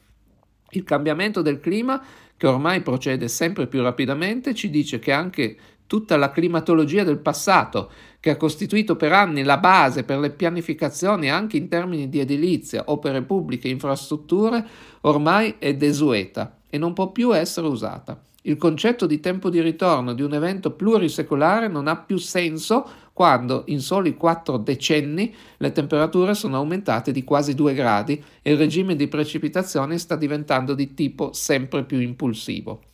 Il 0.70 0.84
cambiamento 0.84 1.42
del 1.42 1.60
clima, 1.60 2.02
che 2.34 2.46
ormai 2.46 2.80
procede 2.80 3.28
sempre 3.28 3.66
più 3.66 3.82
rapidamente, 3.82 4.54
ci 4.54 4.70
dice 4.70 4.98
che 4.98 5.12
anche 5.12 5.56
tutta 5.92 6.16
la 6.16 6.30
climatologia 6.30 7.04
del 7.04 7.18
passato, 7.18 7.90
che 8.18 8.30
ha 8.30 8.38
costituito 8.38 8.96
per 8.96 9.12
anni 9.12 9.42
la 9.42 9.58
base 9.58 10.04
per 10.04 10.20
le 10.20 10.30
pianificazioni 10.30 11.30
anche 11.30 11.58
in 11.58 11.68
termini 11.68 12.08
di 12.08 12.18
edilizia, 12.18 12.84
opere 12.86 13.20
pubbliche 13.20 13.68
e 13.68 13.72
infrastrutture, 13.72 14.64
ormai 15.02 15.56
è 15.58 15.74
desueta 15.74 16.60
e 16.70 16.78
non 16.78 16.94
può 16.94 17.12
più 17.12 17.36
essere 17.36 17.66
usata. 17.66 18.18
Il 18.44 18.56
concetto 18.56 19.04
di 19.04 19.20
tempo 19.20 19.50
di 19.50 19.60
ritorno 19.60 20.14
di 20.14 20.22
un 20.22 20.32
evento 20.32 20.70
plurisecolare 20.70 21.68
non 21.68 21.88
ha 21.88 21.96
più 21.96 22.16
senso 22.16 22.88
quando 23.12 23.64
in 23.66 23.80
soli 23.80 24.16
quattro 24.16 24.56
decenni 24.56 25.34
le 25.58 25.72
temperature 25.72 26.32
sono 26.32 26.56
aumentate 26.56 27.12
di 27.12 27.22
quasi 27.22 27.54
2 27.54 27.74
gradi 27.74 28.24
e 28.40 28.52
il 28.52 28.56
regime 28.56 28.96
di 28.96 29.08
precipitazioni 29.08 29.98
sta 29.98 30.16
diventando 30.16 30.72
di 30.72 30.94
tipo 30.94 31.34
sempre 31.34 31.84
più 31.84 32.00
impulsivo. 32.00 32.84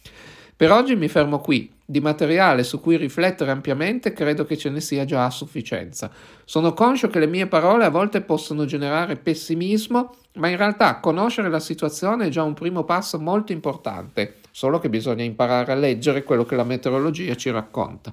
Per 0.58 0.72
oggi 0.72 0.96
mi 0.96 1.06
fermo 1.06 1.38
qui. 1.38 1.70
Di 1.84 2.00
materiale 2.00 2.64
su 2.64 2.80
cui 2.80 2.96
riflettere 2.96 3.52
ampiamente 3.52 4.12
credo 4.12 4.44
che 4.44 4.56
ce 4.56 4.70
ne 4.70 4.80
sia 4.80 5.04
già 5.04 5.24
a 5.24 5.30
sufficienza. 5.30 6.10
Sono 6.44 6.72
conscio 6.72 7.06
che 7.06 7.20
le 7.20 7.28
mie 7.28 7.46
parole 7.46 7.84
a 7.84 7.90
volte 7.90 8.22
possono 8.22 8.64
generare 8.64 9.14
pessimismo, 9.14 10.16
ma 10.34 10.48
in 10.48 10.56
realtà 10.56 10.98
conoscere 10.98 11.48
la 11.48 11.60
situazione 11.60 12.26
è 12.26 12.28
già 12.28 12.42
un 12.42 12.54
primo 12.54 12.82
passo 12.82 13.20
molto 13.20 13.52
importante 13.52 14.38
solo 14.50 14.80
che 14.80 14.88
bisogna 14.88 15.22
imparare 15.22 15.70
a 15.70 15.76
leggere 15.76 16.24
quello 16.24 16.44
che 16.44 16.56
la 16.56 16.64
meteorologia 16.64 17.36
ci 17.36 17.52
racconta. 17.52 18.12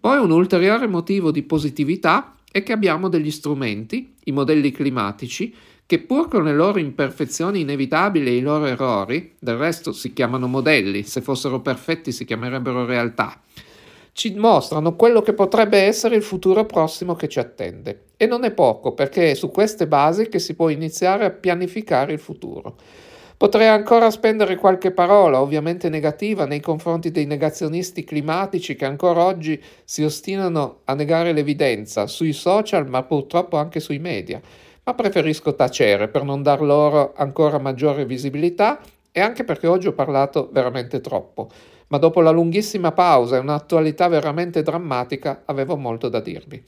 Poi 0.00 0.18
un 0.18 0.32
ulteriore 0.32 0.88
motivo 0.88 1.30
di 1.30 1.44
positività 1.44 2.34
è 2.50 2.64
che 2.64 2.72
abbiamo 2.72 3.08
degli 3.08 3.30
strumenti, 3.30 4.16
i 4.24 4.32
modelli 4.32 4.72
climatici, 4.72 5.54
che 5.86 6.00
pur 6.00 6.28
con 6.28 6.42
le 6.42 6.52
loro 6.52 6.80
imperfezioni 6.80 7.60
inevitabili 7.60 8.28
e 8.30 8.36
i 8.36 8.40
loro 8.40 8.66
errori, 8.66 9.36
del 9.38 9.56
resto 9.56 9.92
si 9.92 10.12
chiamano 10.12 10.48
modelli, 10.48 11.04
se 11.04 11.20
fossero 11.20 11.60
perfetti 11.60 12.10
si 12.10 12.24
chiamerebbero 12.24 12.84
realtà, 12.84 13.40
ci 14.10 14.34
mostrano 14.34 14.96
quello 14.96 15.22
che 15.22 15.32
potrebbe 15.32 15.78
essere 15.78 16.16
il 16.16 16.22
futuro 16.22 16.64
prossimo 16.64 17.14
che 17.14 17.28
ci 17.28 17.38
attende. 17.38 18.06
E 18.16 18.26
non 18.26 18.44
è 18.44 18.50
poco, 18.50 18.94
perché 18.94 19.30
è 19.30 19.34
su 19.34 19.50
queste 19.50 19.86
basi 19.86 20.28
che 20.28 20.40
si 20.40 20.54
può 20.54 20.70
iniziare 20.70 21.24
a 21.24 21.30
pianificare 21.30 22.14
il 22.14 22.18
futuro. 22.18 22.76
Potrei 23.36 23.68
ancora 23.68 24.10
spendere 24.10 24.56
qualche 24.56 24.90
parola, 24.90 25.42
ovviamente 25.42 25.90
negativa, 25.90 26.46
nei 26.46 26.60
confronti 26.60 27.10
dei 27.10 27.26
negazionisti 27.26 28.02
climatici 28.02 28.74
che 28.74 28.86
ancora 28.86 29.22
oggi 29.22 29.62
si 29.84 30.02
ostinano 30.02 30.80
a 30.84 30.94
negare 30.94 31.32
l'evidenza 31.32 32.06
sui 32.06 32.32
social, 32.32 32.88
ma 32.88 33.02
purtroppo 33.02 33.58
anche 33.58 33.78
sui 33.78 33.98
media. 33.98 34.40
Ma 34.88 34.94
preferisco 34.94 35.56
tacere 35.56 36.06
per 36.06 36.22
non 36.22 36.44
dar 36.44 36.62
loro 36.62 37.12
ancora 37.16 37.58
maggiore 37.58 38.06
visibilità 38.06 38.78
e 39.10 39.20
anche 39.20 39.42
perché 39.42 39.66
oggi 39.66 39.88
ho 39.88 39.92
parlato 39.92 40.48
veramente 40.52 41.00
troppo. 41.00 41.50
Ma 41.88 41.98
dopo 41.98 42.20
la 42.20 42.30
lunghissima 42.30 42.92
pausa 42.92 43.34
e 43.34 43.40
un'attualità 43.40 44.06
veramente 44.06 44.62
drammatica, 44.62 45.42
avevo 45.46 45.76
molto 45.76 46.08
da 46.08 46.20
dirvi. 46.20 46.64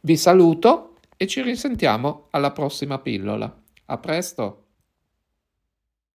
Vi 0.00 0.16
saluto 0.18 0.96
e 1.16 1.26
ci 1.26 1.40
risentiamo 1.40 2.26
alla 2.32 2.50
prossima 2.50 2.98
pillola. 2.98 3.50
A 3.86 3.96
presto! 3.96 4.61